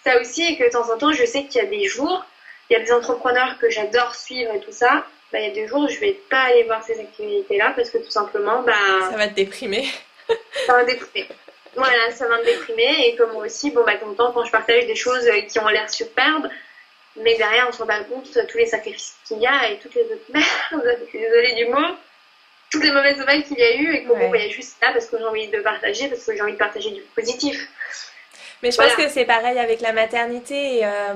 [0.03, 2.25] ça aussi, et que de temps en temps, je sais qu'il y a des jours,
[2.69, 5.53] il y a des entrepreneurs que j'adore suivre et tout ça, bah, il y a
[5.53, 8.73] des jours je vais pas aller voir ces activités-là parce que tout simplement, bah,
[9.09, 9.87] ça va te déprimer.
[10.65, 11.27] ça va me déprimer.
[11.75, 13.07] Voilà, ça va me déprimer.
[13.07, 15.89] Et comme moi aussi, bon, bah, temps, quand je partage des choses qui ont l'air
[15.89, 16.49] superbes,
[17.15, 19.77] mais derrière, on se rend pas compte de tous les sacrifices qu'il y a et
[19.79, 21.95] toutes les autres merdes, désolée du mot,
[22.71, 24.27] toutes les mauvaises nouvelles qu'il y a eu et qu'on ouais.
[24.27, 26.91] voyait juste là parce que j'ai envie de partager, parce que j'ai envie de partager
[26.91, 27.67] du positif.
[28.61, 30.79] Mais je pense que c'est pareil avec la maternité.
[30.79, 31.13] Et, euh,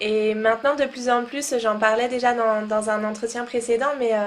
[0.00, 4.14] et maintenant, de plus en plus, j'en parlais déjà dans, dans, un entretien précédent, mais
[4.14, 4.26] euh,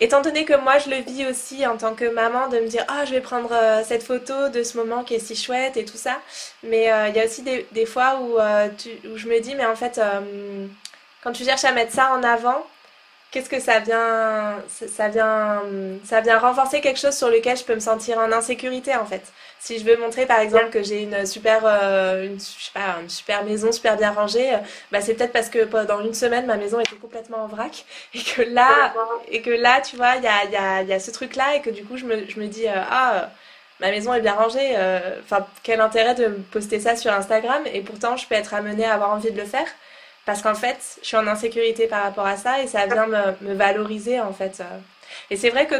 [0.00, 2.84] étant donné que moi, je le vis aussi en tant que maman, de me dire,
[2.88, 5.84] ah, je vais prendre euh, cette photo de ce moment qui est si chouette et
[5.84, 6.20] tout ça.
[6.62, 8.36] Mais euh, il y a aussi des, des fois où,
[8.76, 10.00] tu, où, je me dis, mais en fait,
[11.22, 12.66] quand tu cherches à mettre ça en avant,
[13.36, 15.60] qu'est-ce que ça vient, ça vient,
[16.04, 19.20] ça vient renforcer quelque chose sur lequel je peux me sentir en insécurité en fait.
[19.58, 23.10] Si je veux montrer par exemple que j'ai une super, euh, je sais pas, une
[23.10, 24.58] super maison, super bien rangée, euh,
[24.90, 27.84] bah c'est peut-être parce que pendant une semaine ma maison était complètement en vrac
[28.14, 28.94] et que là,
[29.30, 30.22] et que là, tu vois, il
[30.88, 32.90] y a ce truc là et que du coup je me, je me dis euh,
[32.90, 33.28] ah
[33.80, 34.74] ma maison est bien rangée,
[35.24, 37.62] enfin quel intérêt de poster ça sur Instagram?
[37.70, 39.66] Et pourtant je peux être amenée à avoir envie de le faire
[40.26, 43.48] parce qu'en fait, je suis en insécurité par rapport à ça et ça vient me,
[43.48, 44.62] me valoriser en fait.
[45.30, 45.74] Et c'est vrai que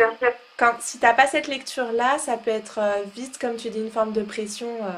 [0.57, 3.91] quand, si t'as pas cette lecture-là, ça peut être euh, vite, comme tu dis, une
[3.91, 4.91] forme de pression euh,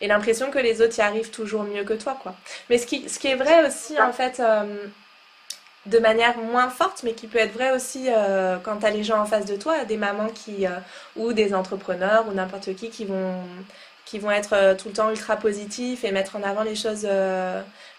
[0.00, 2.34] et l'impression que les autres y arrivent toujours mieux que toi, quoi.
[2.70, 4.86] Mais ce qui, ce qui est vrai aussi, en fait, euh,
[5.86, 8.08] de manière moins forte, mais qui peut être vrai aussi
[8.64, 10.64] quand t'as les gens en face de toi, des mamans qui,
[11.16, 13.34] ou des entrepreneurs ou n'importe qui qui vont,
[14.04, 17.04] qui vont être tout le temps ultra positifs et mettre en avant les choses,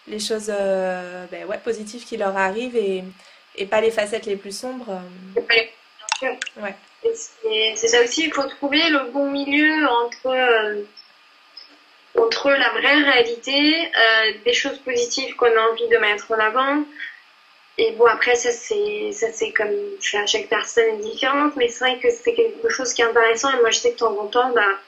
[0.08, 3.04] les choses ben ouais, positives qui leur arrivent et,
[3.56, 5.02] et pas les facettes les plus sombres.
[6.58, 6.76] Ouais.
[7.76, 10.82] C'est ça aussi, il faut trouver le bon milieu entre, euh,
[12.18, 16.84] entre la vraie réalité, euh, des choses positives qu'on a envie de mettre en avant.
[17.78, 22.34] Et bon, après, ça c'est comme chaque personne est différente, mais c'est vrai que c'est
[22.34, 23.50] quelque chose qui est intéressant.
[23.52, 24.80] Et moi, je sais que de temps en temps, bah,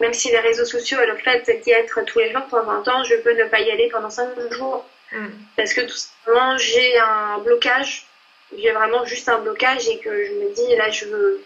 [0.00, 3.04] même si les réseaux sociaux le fait d'y être tous les jours, temps en temps,
[3.04, 4.84] je peux ne pas y aller pendant 5 jours.
[5.12, 5.26] Mm.
[5.56, 8.08] Parce que tout simplement, j'ai un blocage
[8.56, 11.42] j'ai vraiment juste un blocage et que je me dis là je veux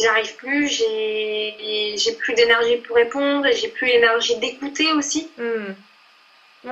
[0.00, 5.74] j'arrive plus j'ai plus d'énergie pour répondre et j'ai plus l'énergie d'écouter aussi hmm.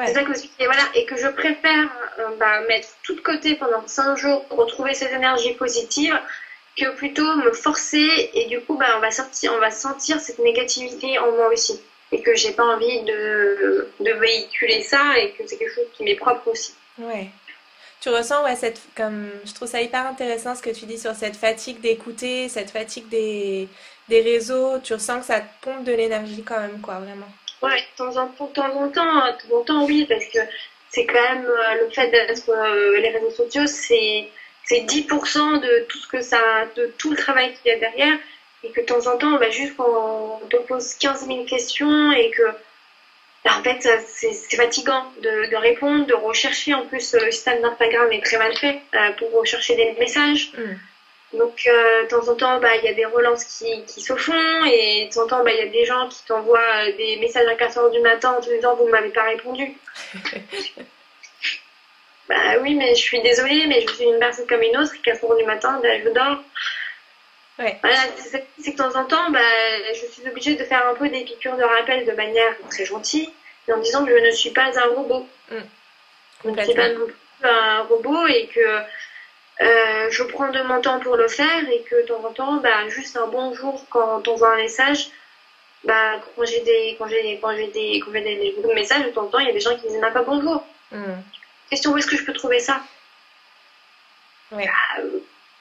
[0.07, 3.57] c'est ça que et voilà et que je préfère euh, bah, mettre tout de côté
[3.57, 6.19] pendant 5 jours pour retrouver cette énergie positive
[6.77, 10.39] que plutôt me forcer et du coup bah, on va sortir on va sentir cette
[10.39, 11.81] négativité en moi aussi
[12.13, 16.05] et que j'ai pas envie de, de véhiculer ça et que c'est quelque chose qui
[16.05, 17.29] m'est propre aussi ouais
[18.07, 21.15] tu ressens, ouais, cette, comme, je trouve ça hyper intéressant ce que tu dis sur
[21.15, 23.69] cette fatigue d'écouter, cette fatigue des,
[24.09, 24.79] des réseaux.
[24.79, 27.27] Tu ressens que ça te pompe de l'énergie quand même, quoi, vraiment.
[27.63, 30.25] Ouais, de temps en temps, de temps en temps, de temps, en temps oui, parce
[30.27, 30.39] que
[30.91, 34.29] c'est quand même euh, le fait d'être euh, les réseaux sociaux, c'est
[34.67, 36.41] c'est 10% de tout ce que ça,
[36.77, 38.19] de tout le travail qu'il y a derrière,
[38.65, 42.13] et que de temps en temps, on va juste qu'on te pose 15 000 questions
[42.13, 42.43] et que
[43.45, 46.75] bah, en fait, c'est fatigant de, répondre, de rechercher.
[46.75, 50.53] En plus, le système d'Instagram est très mal fait euh, pour rechercher des messages.
[50.59, 51.39] Mm.
[51.39, 54.17] Donc, euh, de temps en temps, bah, il y a des relances qui, qui, se
[54.17, 56.97] font et de temps en temps, bah, il y a des gens qui t'envoient euh,
[56.97, 59.77] des messages à 4 h du matin en te disant Vous ne m'avez pas répondu.
[62.29, 64.93] bah oui, mais je suis désolée, mais je suis une personne comme une autre.
[65.03, 66.43] 4 h du matin, bah, je dors.
[67.59, 67.79] Ouais.
[67.81, 69.41] Voilà, c'est que de temps en temps, bah,
[69.95, 73.31] je suis obligée de faire un peu des piqûres de rappel de manière très gentille,
[73.73, 75.27] en disant que je ne suis pas un robot.
[75.51, 75.57] Mm.
[76.45, 78.61] Je ne suis pas non plus un robot et que
[79.61, 82.57] euh, je prends de mon temps pour le faire et que de temps en temps,
[82.57, 85.09] bah, juste un bonjour quand on voit un message,
[85.85, 89.11] bah, quand j'ai des, quand j'ai, quand j'ai des, quand j'ai des, des, messages, de
[89.11, 90.67] temps en temps, il y a des gens qui disent même pas bonjour.
[90.93, 91.15] Mm.
[91.71, 92.81] Question, où est-ce que je peux trouver ça?
[94.53, 94.69] Ouais.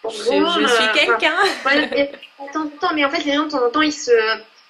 [0.03, 1.36] Bah, je, suis quelqu'un.
[2.39, 4.12] Attends, mais en fait, les gens, de temps en temps, ils se.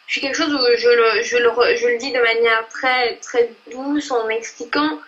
[0.08, 3.16] Je suis quelque chose où je le, je le, je le dis de manière très,
[3.18, 5.00] très douce en m'expliquant.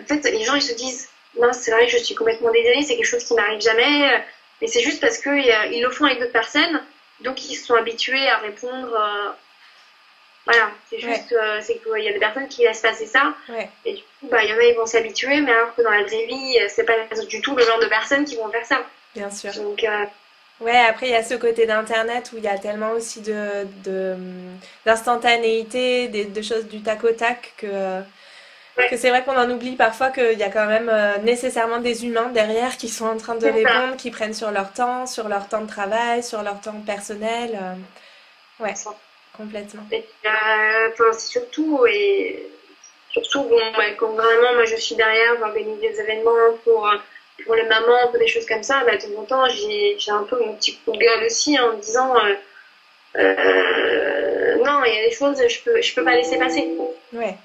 [0.00, 2.82] En fait, les gens, ils se disent Non, c'est vrai que je suis complètement désolée,
[2.82, 4.24] c'est quelque chose qui n'arrive jamais.
[4.62, 6.80] Mais c'est juste parce qu'ils le font avec d'autres personnes,
[7.20, 8.96] donc ils sont habitués à répondre.
[10.46, 13.34] Euh, voilà, c'est juste euh, c'est qu'il y a des personnes qui laissent passer ça.
[13.84, 15.90] Et du coup, bah, il y en a, ils vont s'habituer, mais alors que dans
[15.90, 16.92] la vraie vie, c'est pas
[17.28, 18.84] du tout le genre de personnes qui vont faire ça.
[19.14, 19.52] Bien sûr.
[19.54, 20.04] Donc, euh,
[20.60, 23.66] Ouais, après il y a ce côté d'internet où il y a tellement aussi de
[24.84, 28.00] d'instantanéité, de, choses du tac au tac que
[28.88, 32.06] que c'est vrai qu'on en oublie parfois qu'il y a quand même euh, nécessairement des
[32.06, 35.48] humains derrière qui sont en train de répondre, qui prennent sur leur temps, sur leur
[35.48, 37.58] temps de travail, sur leur temps personnel.
[37.60, 38.74] Euh, ouais,
[39.36, 39.82] complètement.
[40.92, 42.46] enfin, surtout et
[43.10, 43.60] surtout bon,
[43.98, 46.88] quand vraiment moi je suis derrière, j'organise des événements pour
[47.44, 50.22] pour les mamans, pour des choses comme ça, bah, de temps en temps, j'ai un
[50.22, 52.34] peu mon petit coup de gueule aussi en me disant euh,
[53.16, 56.68] euh, non, il y a des choses, je peux, je peux pas laisser passer.
[57.12, 57.36] Ouais.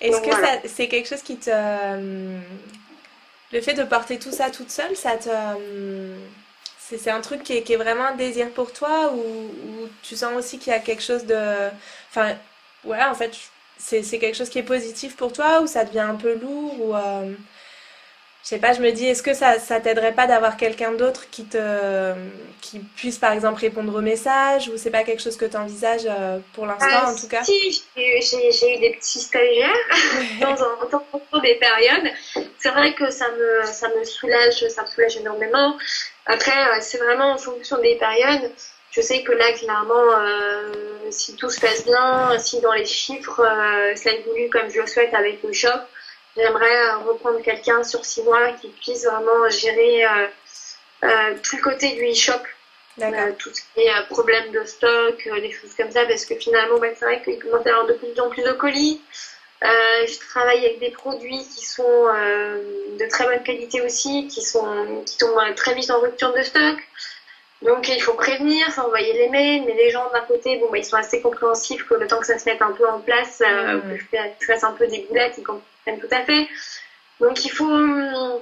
[0.00, 1.50] Est-ce que c'est quelque chose qui te.
[3.52, 5.28] Le fait de porter tout ça toute seule, ça te.
[6.98, 10.32] C'est un truc qui est, qui est, vraiment un désir pour toi ou, tu sens
[10.36, 11.68] aussi qu'il y a quelque chose de.
[12.10, 12.34] Enfin,
[12.84, 13.32] ouais, en fait,
[13.78, 16.94] c'est quelque chose qui est positif pour toi ou ça devient un peu lourd ou.
[16.94, 17.32] Euh,
[18.42, 21.30] je sais pas, je me dis, est-ce que ça, ça t'aiderait pas d'avoir quelqu'un d'autre
[21.30, 22.12] qui te,
[22.60, 26.06] qui puisse par exemple répondre aux messages ou c'est pas quelque chose que tu envisages
[26.06, 27.44] euh, pour l'instant en tout cas?
[27.44, 29.70] Si, j'ai eu des petits stagiaires
[30.40, 32.12] dans un temps des périodes.
[32.58, 35.76] c'est vrai que ça me, ça me soulage, ça me soulage énormément.
[36.26, 38.50] Après, c'est vraiment en fonction des périodes.
[38.90, 43.42] Je sais que là, clairement, si tout se passe bien, si dans les chiffres,
[43.96, 45.68] ça évolue comme je le souhaite avec le shop,
[46.36, 50.04] j'aimerais reprendre quelqu'un sur six mois qui puisse vraiment gérer
[51.42, 52.42] tout le côté du e-shop
[53.00, 56.26] euh, tout ce qui est euh, problème de stock, euh, des choses comme ça, parce
[56.26, 59.00] que finalement, bah, c'est vrai qu'il commence à avoir de plus en plus de colis.
[59.62, 62.06] Je travaille avec des produits qui sont
[62.98, 66.76] de très bonne qualité aussi, qui sont qui tombent très vite en rupture de stock.
[67.62, 70.78] Donc il faut prévenir, faut envoyer les mails, mais les gens d'un côté, bon, bah,
[70.78, 73.40] ils sont assez compréhensifs que le temps que ça se mette un peu en place,
[73.40, 73.98] mmh.
[73.98, 76.48] que je fasse un peu des boulettes, ils comprennent tout à fait.
[77.20, 78.40] Donc il faut hum,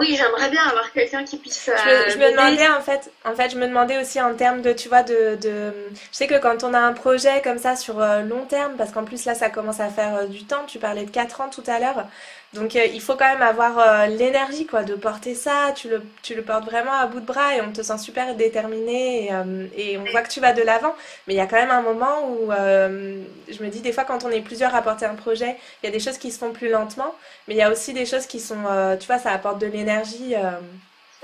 [0.00, 1.64] oui, j'aimerais bien avoir quelqu'un qui puisse.
[1.66, 4.72] je, me, euh, demandais en fait, en fait, je me demandais aussi en termes de,
[4.72, 8.00] tu vois, de, de, je sais que quand on a un projet comme ça sur
[8.00, 10.64] euh, long terme, parce qu'en plus là, ça commence à faire euh, du temps.
[10.66, 12.06] Tu parlais de 4 ans tout à l'heure,
[12.54, 15.72] donc il faut quand même avoir l'énergie quoi de porter ça.
[15.74, 18.34] Tu le, tu le portes vraiment à bout de bras et on te sent super
[18.34, 19.30] déterminé
[19.76, 20.94] et, et on voit que tu vas de l'avant.
[21.26, 24.24] Mais il y a quand même un moment où je me dis des fois quand
[24.24, 26.52] on est plusieurs à porter un projet, il y a des choses qui se font
[26.52, 27.14] plus lentement,
[27.48, 28.64] mais il y a aussi des choses qui sont,
[29.00, 30.34] tu vois, ça apporte de l'énergie.
[30.34, 30.50] Euh,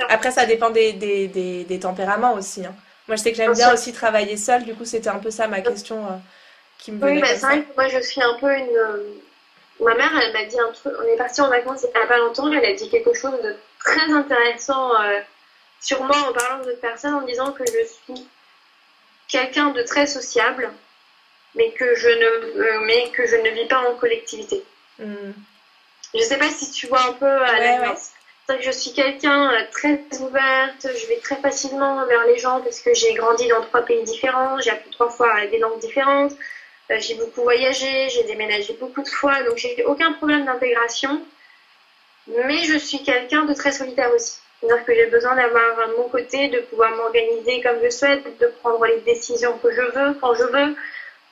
[0.08, 1.28] après, ça dépend des, des,
[1.64, 2.64] des, tempéraments aussi.
[2.64, 2.74] Hein.
[3.08, 4.64] Moi, je sais que j'aime bien aussi travailler seule.
[4.64, 6.16] Du coup, c'était un peu ça ma question euh,
[6.78, 8.66] qui me Oui, bah, c'est vrai que moi, je suis un peu une.
[9.80, 10.92] Euh, ma mère, elle m'a dit un truc.
[10.98, 12.50] On est parti en vacances il n'y a pas longtemps.
[12.52, 14.92] Elle a dit quelque chose de très intéressant
[15.80, 18.28] sur moi en parlant de personne en disant que je suis
[19.28, 20.70] quelqu'un de très sociable,
[21.54, 24.62] mais que je ne, mais que je ne vis pas en collectivité.
[24.98, 25.32] Hmm.
[26.14, 27.94] Je sais pas si tu vois un peu à la
[28.56, 32.80] que je suis quelqu'un euh, très ouverte, je vais très facilement vers les gens parce
[32.80, 36.36] que j'ai grandi dans trois pays différents, j'ai appris trois fois des langues différentes, euh,
[36.98, 41.22] j'ai beaucoup voyagé, j'ai déménagé beaucoup de fois, donc j'ai aucun problème d'intégration.
[42.26, 44.38] Mais je suis quelqu'un de très solitaire aussi.
[44.60, 45.64] C'est-à-dire que j'ai besoin d'avoir
[45.96, 50.14] mon côté, de pouvoir m'organiser comme je souhaite, de prendre les décisions que je veux,
[50.20, 50.76] quand je veux.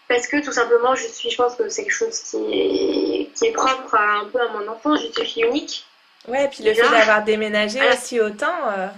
[0.09, 3.47] Parce que tout simplement, je suis, je pense que c'est quelque chose qui est, qui
[3.47, 4.97] est propre un peu à mon enfant.
[4.97, 5.85] Je suis unique.
[6.27, 8.71] Ouais, et puis le fait d'avoir déménagé aussi autant.
[8.71, 8.89] Euh,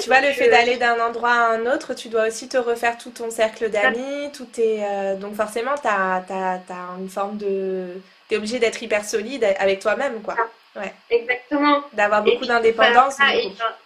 [0.00, 2.98] tu vois, le fait d'aller d'un endroit à un autre, tu dois aussi te refaire
[2.98, 6.60] tout ton cercle d'amis, tout est euh, donc forcément, tu as,
[6.98, 7.86] une forme de...
[8.28, 10.36] Tu es obligé d'être hyper solide avec toi-même, quoi.
[10.76, 10.92] Ouais.
[11.10, 11.82] Exactement.
[11.92, 13.16] D'avoir beaucoup d'indépendance.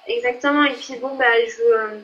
[0.06, 0.64] exactement.
[0.64, 2.00] Et puis bon, bah, je...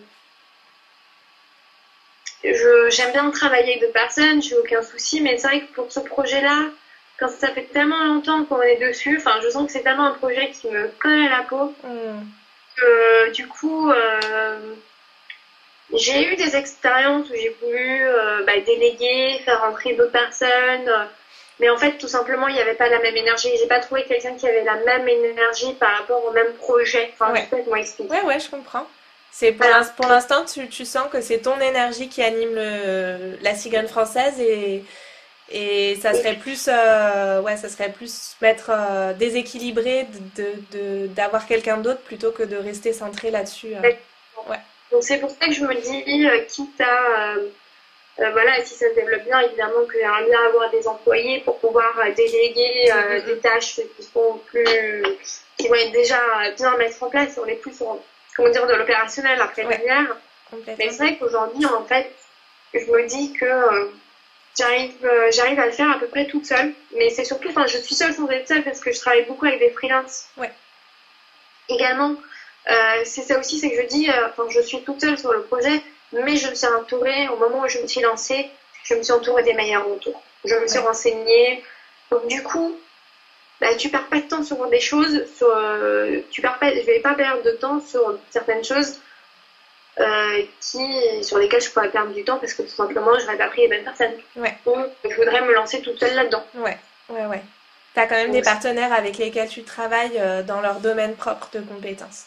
[2.45, 5.93] Je, j'aime bien travailler avec d'autres personnes, j'ai aucun souci, mais c'est vrai que pour
[5.93, 6.70] ce projet-là,
[7.16, 10.14] quand ça fait tellement longtemps qu'on est dessus, enfin, je sens que c'est tellement un
[10.14, 11.72] projet qui me colle à la peau.
[11.85, 12.22] Mm.
[12.77, 14.75] Que, du coup, euh,
[15.95, 20.91] j'ai eu des expériences où j'ai voulu euh, bah, déléguer, faire rentrer d'autres personnes.
[21.61, 23.51] mais en fait, tout simplement, il n'y avait pas la même énergie.
[23.61, 27.12] J'ai pas trouvé quelqu'un qui avait la même énergie par rapport au même projet.
[27.12, 27.47] Enfin, ouais.
[27.51, 28.11] peut-être moi expliquer.
[28.11, 28.87] Ouais, ouais, je comprends.
[29.31, 29.53] C'est
[29.97, 34.39] pour l'instant, tu, tu, sens que c'est ton énergie qui anime le, la cigogne française
[34.39, 34.85] et
[35.55, 41.77] et ça serait plus, euh, ouais, ça serait plus mettre euh, déséquilibré de, d'avoir quelqu'un
[41.77, 43.75] d'autre plutôt que de rester centré là-dessus.
[43.75, 43.81] Euh.
[44.49, 44.59] Ouais.
[44.91, 47.35] Donc c'est pour ça que je me dis, quitte à,
[48.17, 51.93] voilà, si ça se développe bien, évidemment que j'aimerais bien avoir des employés pour pouvoir
[52.17, 52.91] déléguer
[53.27, 55.05] des tâches qui sont plus,
[55.59, 56.19] qui vont être déjà
[56.57, 57.39] bien mettre en place.
[57.43, 57.83] On est plus,
[58.37, 60.17] comment dire, de l'opérationnel après derrière.
[60.79, 62.11] Mais c'est vrai qu'aujourd'hui, en fait,
[62.75, 63.93] je me dis que
[64.59, 66.73] J'arrive, euh, j'arrive à le faire à peu près toute seule.
[66.97, 69.47] Mais c'est surtout, enfin, je suis seule sans être seule parce que je travaille beaucoup
[69.47, 70.27] avec des freelances.
[70.37, 70.53] Ouais.
[71.69, 72.17] Également,
[72.71, 75.33] euh, c'est ça aussi, c'est que je dis, euh, enfin, je suis toute seule sur
[75.33, 75.83] le projet,
[76.13, 78.51] mais je me suis entourée, au moment où je me suis lancée,
[78.85, 80.23] je me suis entourée des meilleurs autour.
[80.45, 81.65] Je me suis renseignée.
[82.11, 82.77] Donc, du coup,
[83.61, 85.49] bah, tu perds pas de temps sur des choses, sur,
[86.31, 88.99] tu perds pas, je vais pas perdre de temps sur certaines choses
[90.01, 93.36] euh, qui, sur lesquels je pourrais perdre du temps parce que tout simplement, je n'aurais
[93.36, 94.14] pas pris les bonnes personnes.
[94.36, 94.57] Ouais.
[94.64, 96.45] Donc, je voudrais me lancer toute seule là-dedans.
[96.55, 96.78] Ouais,
[97.11, 97.43] ouais, ouais.
[97.93, 101.51] Tu as quand même des partenaires avec lesquels tu travailles euh, dans leur domaine propre
[101.53, 102.24] de compétences.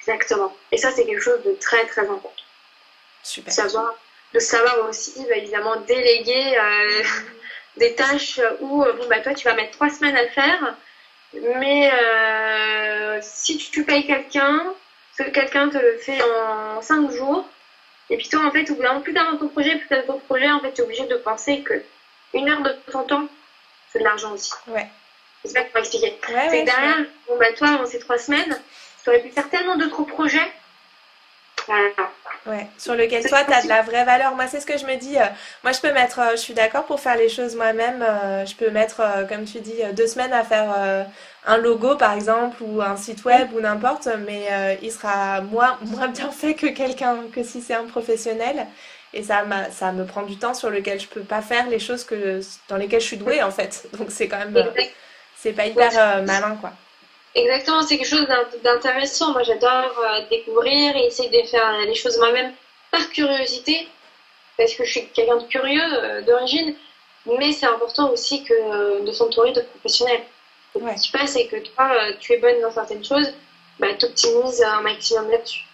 [0.00, 0.52] Exactement.
[0.72, 2.32] Et ça, c'est quelque chose de très, très important.
[3.22, 3.52] Super.
[3.52, 3.94] Savoir,
[4.32, 7.02] de savoir aussi, bah, évidemment, déléguer euh,
[7.76, 10.76] des tâches où, bon, bah, toi, tu vas mettre trois semaines à le faire.
[11.60, 11.90] Mais
[13.22, 14.74] si tu payes quelqu'un,
[15.16, 17.46] que quelqu'un te le fait en 5 jours.
[18.10, 20.18] Et puis toi, en fait, au bout d'un plus dans ton projet, plus dans ton
[20.20, 21.82] projet, en fait, tu es obligé de penser que
[22.34, 23.28] une heure de ton temps,
[23.90, 24.52] c'est de l'argent aussi.
[24.66, 24.86] Ouais.
[25.44, 26.18] C'est ça que pour expliquer.
[26.26, 28.60] c'est que derrière, bon, bah, toi, en ces trois semaines,
[29.02, 30.52] tu aurais pu faire tellement d'autres projets
[32.46, 34.34] Ouais, sur lequel toi, tu as de la vraie valeur.
[34.34, 35.16] Moi, c'est ce que je me dis.
[35.16, 35.24] Euh,
[35.62, 38.02] moi, je peux mettre, euh, je suis d'accord pour faire les choses moi-même.
[38.02, 41.06] Euh, je peux mettre, comme tu dis, deux semaines à faire
[41.46, 46.08] un logo, par exemple, ou un site web, ou n'importe, mais il sera moins, moins
[46.08, 48.66] bien fait que quelqu'un, que si c'est un professionnel.
[49.16, 52.04] Et ça, ça me prend du temps sur lequel je peux pas faire les choses
[52.04, 53.88] que, dans lesquelles je suis douée, en fait.
[53.96, 54.70] Donc, c'est quand même,
[55.36, 56.72] c'est pas hyper malin, quoi.
[57.34, 58.28] Exactement, c'est quelque chose
[58.62, 59.32] d'intéressant.
[59.32, 62.52] Moi, j'adore euh, découvrir et essayer de faire les choses moi-même
[62.92, 63.88] par curiosité,
[64.56, 66.76] parce que je suis quelqu'un de curieux euh, d'origine,
[67.26, 70.22] mais c'est important aussi que de s'entourer de professionnels.
[70.74, 73.32] Ce qui se passe, c'est que toi, euh, tu es bonne dans certaines choses,
[73.80, 75.64] bah, tu optimises un maximum là-dessus.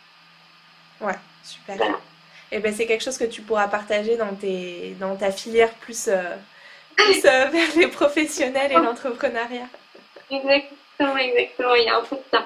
[1.01, 1.77] Ouais, super.
[2.53, 6.09] Et ben, c'est quelque chose que tu pourras partager dans, tes, dans ta filière plus,
[6.97, 9.69] plus vers les professionnels et l'entrepreneuriat.
[10.31, 12.45] Exactement exactement, Il y a un peu de ça.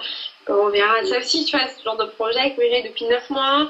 [0.49, 3.69] On verra ça aussi, tu vois, ce genre de projet que j'ai depuis 9 mois,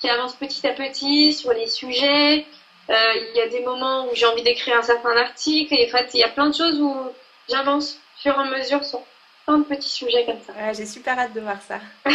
[0.00, 2.46] qui avance petit à petit sur les sujets.
[2.90, 5.98] Euh, il y a des moments où j'ai envie d'écrire un certain article, et en
[5.98, 6.96] fait, il y a plein de choses où
[7.48, 9.02] j'avance au fur et à mesure sur
[9.46, 10.72] plein de petits sujets comme ça.
[10.72, 11.78] j'ai super hâte de voir ça.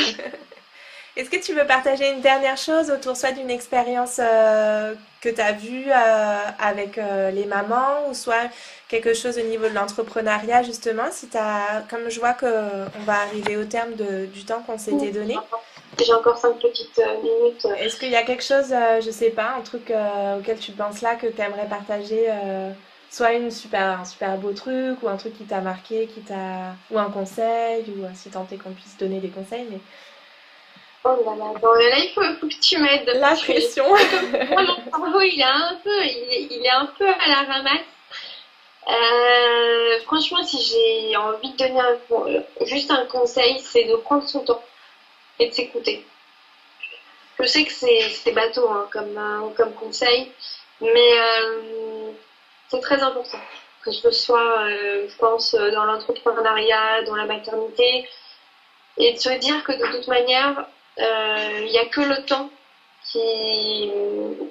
[1.18, 5.42] Est-ce que tu veux partager une dernière chose autour soit d'une expérience euh, que tu
[5.42, 8.52] as vue euh, avec euh, les mamans ou soit
[8.88, 13.58] quelque chose au niveau de l'entrepreneuriat justement si as, comme je vois qu'on va arriver
[13.58, 15.36] au terme du temps qu'on s'était donné.
[15.98, 17.66] J'ai encore cinq petites minutes.
[17.80, 18.72] Est-ce qu'il y a quelque chose,
[19.04, 19.92] je sais pas, un truc
[20.38, 22.28] auquel tu penses là que tu aimerais partager
[23.10, 26.76] soit une super, un super beau truc ou un truc qui t'a marqué, qui t'a
[26.92, 29.80] ou un conseil ou si tant est qu'on puisse donner des conseils mais
[31.10, 33.10] Oh là là, bon, là il faut, que tu m'aides.
[33.16, 33.86] La pression.
[33.92, 37.80] mon cerveau il est un peu, il est, un peu à la ramasse.
[38.90, 44.42] Euh, franchement, si j'ai envie de donner un, juste un conseil, c'est de prendre son
[44.42, 44.62] temps
[45.40, 46.06] et de s'écouter.
[47.40, 50.30] Je sais que c'est bateau hein, comme, euh, comme conseil,
[50.82, 52.12] mais euh,
[52.68, 53.40] c'est très important.
[53.82, 58.10] Que ce soit, je pense, dans l'entrepreneuriat, dans la maternité,
[58.98, 60.66] et de se dire que de toute manière,
[60.98, 62.50] il euh, n'y a que le temps
[63.04, 63.20] qui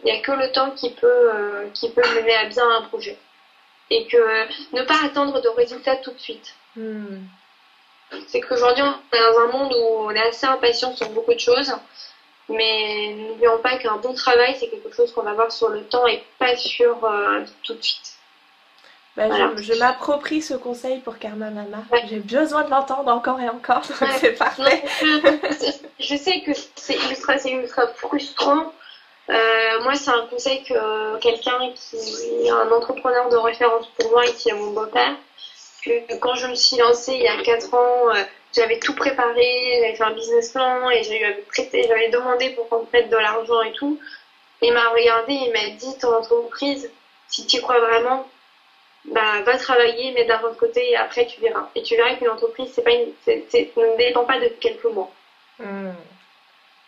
[0.05, 3.19] il a que le temps qui peut euh, qui peut mener à bien un projet.
[3.91, 6.55] Et que ne pas attendre de résultats tout de suite.
[6.75, 7.25] Hmm.
[8.29, 11.41] c'est qu'aujourd'hui on est dans un monde où on est assez impatient sur beaucoup de
[11.41, 11.73] choses.
[12.49, 16.07] Mais n'oublions pas qu'un bon travail c'est quelque chose qu'on va voir sur le temps
[16.07, 18.06] et pas sur euh, tout de suite
[19.17, 21.79] bah, je, m'approprie ce conseil pour Karma Mama.
[22.09, 23.83] J'ai besoin de l'entendre encore et encore,
[24.21, 24.85] c'est parfait.
[25.99, 28.73] je sais que c'est ultra, ultra frustrant.
[29.29, 31.97] Euh, moi, c'est un conseil que quelqu'un qui
[32.47, 35.17] est un entrepreneur de référence pour moi, ici à mon beau-père,
[35.85, 38.23] que quand je me suis lancée il y a 4 ans, euh,
[38.55, 43.17] j'avais tout préparé, j'avais fait un business plan et j'avais demandé pour qu'on prête de
[43.17, 43.99] l'argent et tout.
[44.63, 46.91] Il m'a regardé, il m'a dit ton entreprise,
[47.29, 48.27] si tu crois vraiment,
[49.13, 51.69] bah, va travailler, mais d'un autre côté, et après tu verras.
[51.75, 55.11] Et tu verras qu'une entreprise, c'est pas une, ne dépend pas de quelques mois.
[55.59, 55.93] Hmm.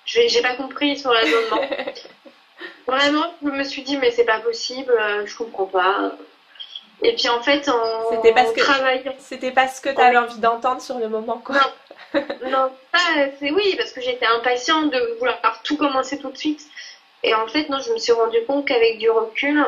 [0.04, 1.60] Je J'ai pas compris sur l'abonnement.
[2.86, 6.12] Vraiment, je me suis dit, mais c'est pas possible, euh, je comprends pas.
[7.02, 8.60] Et puis en fait, en c'était parce que
[9.18, 11.56] c'était pas ce que tu avais envie d'entendre sur le moment, quoi.
[12.14, 12.70] Non, non
[13.38, 16.62] c'est oui, parce que j'étais impatiente de vouloir tout commencer tout de suite.
[17.22, 19.64] Et en fait, non, je me suis rendu compte qu'avec du recul,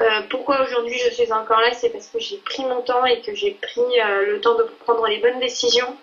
[0.00, 3.20] euh, pourquoi aujourd'hui je suis encore là C'est parce que j'ai pris mon temps et
[3.20, 5.96] que j'ai pris euh, le temps de prendre les bonnes décisions,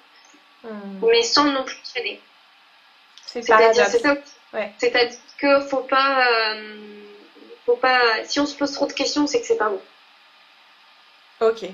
[0.64, 1.08] hmm.
[1.10, 2.20] mais sans non plus céder.
[3.26, 4.16] C'est-à-dire, c'est ça.
[4.78, 6.76] C'est-à-dire que faut pas, euh,
[7.66, 8.24] faut pas.
[8.24, 9.82] Si on se pose trop de questions, c'est que c'est pas bon.
[11.42, 11.66] Ok.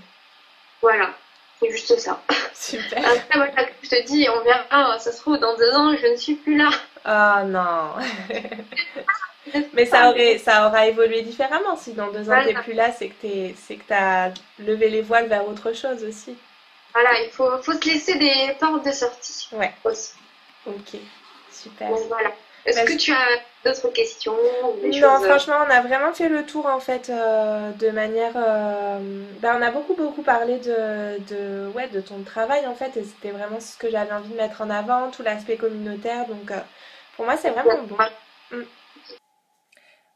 [0.82, 1.14] Voilà,
[1.60, 2.22] c'est juste ça.
[2.54, 3.00] Super.
[3.00, 3.48] Après, moi,
[3.82, 4.98] je te dis, on verra.
[5.00, 6.70] Ça se trouve dans deux ans, je ne suis plus là.
[7.06, 7.94] Oh non.
[9.74, 11.76] Mais ça, aurait, ça aura évolué différemment.
[11.76, 15.28] Si dans deux ans, tu n'es plus là, c'est que tu as levé les voiles
[15.28, 16.38] vers autre chose aussi.
[16.94, 19.50] Voilà, il faut, faut se laisser des portes de sortie.
[19.52, 19.74] Ouais.
[19.84, 20.14] Aussi.
[20.66, 21.00] Ok,
[21.52, 21.89] super.
[22.08, 22.32] voilà.
[22.66, 23.28] Est-ce que tu as
[23.66, 24.38] d'autres questions
[24.82, 28.32] Non, franchement, on a vraiment fait le tour en fait euh, de manière.
[28.36, 29.00] Euh,
[29.41, 33.04] ben, on a beaucoup beaucoup parlé de, de, ouais, de ton travail en fait, et
[33.04, 36.26] c'était vraiment ce que j'avais envie de mettre en avant, tout l'aspect communautaire.
[36.28, 36.60] Donc, euh,
[37.18, 37.98] pour moi, c'est vraiment bon.
[38.52, 38.64] Mm.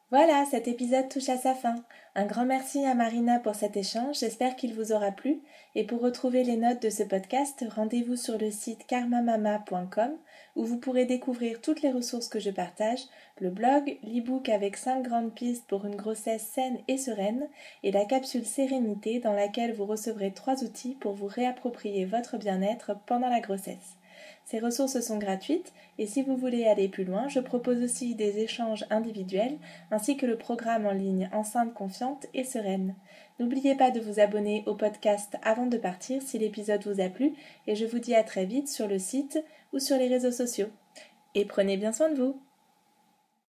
[0.09, 1.75] Voilà, cet épisode touche à sa fin.
[2.15, 5.41] Un grand merci à Marina pour cet échange, j'espère qu'il vous aura plu.
[5.75, 10.11] Et pour retrouver les notes de ce podcast, rendez-vous sur le site karmamama.com
[10.55, 13.01] où vous pourrez découvrir toutes les ressources que je partage,
[13.41, 17.45] le blog, l'e-book avec 5 grandes pistes pour une grossesse saine et sereine,
[17.83, 22.93] et la capsule Sérénité dans laquelle vous recevrez trois outils pour vous réapproprier votre bien-être
[23.07, 23.96] pendant la grossesse.
[24.49, 28.39] Ces ressources sont gratuites et si vous voulez aller plus loin, je propose aussi des
[28.39, 29.57] échanges individuels
[29.91, 32.95] ainsi que le programme en ligne Enceinte confiante et sereine.
[33.41, 37.33] N'oubliez pas de vous abonner au podcast avant de partir si l'épisode vous a plu
[37.67, 39.43] et je vous dis à très vite sur le site
[39.73, 40.69] ou sur les réseaux sociaux.
[41.35, 42.41] Et prenez bien soin de vous.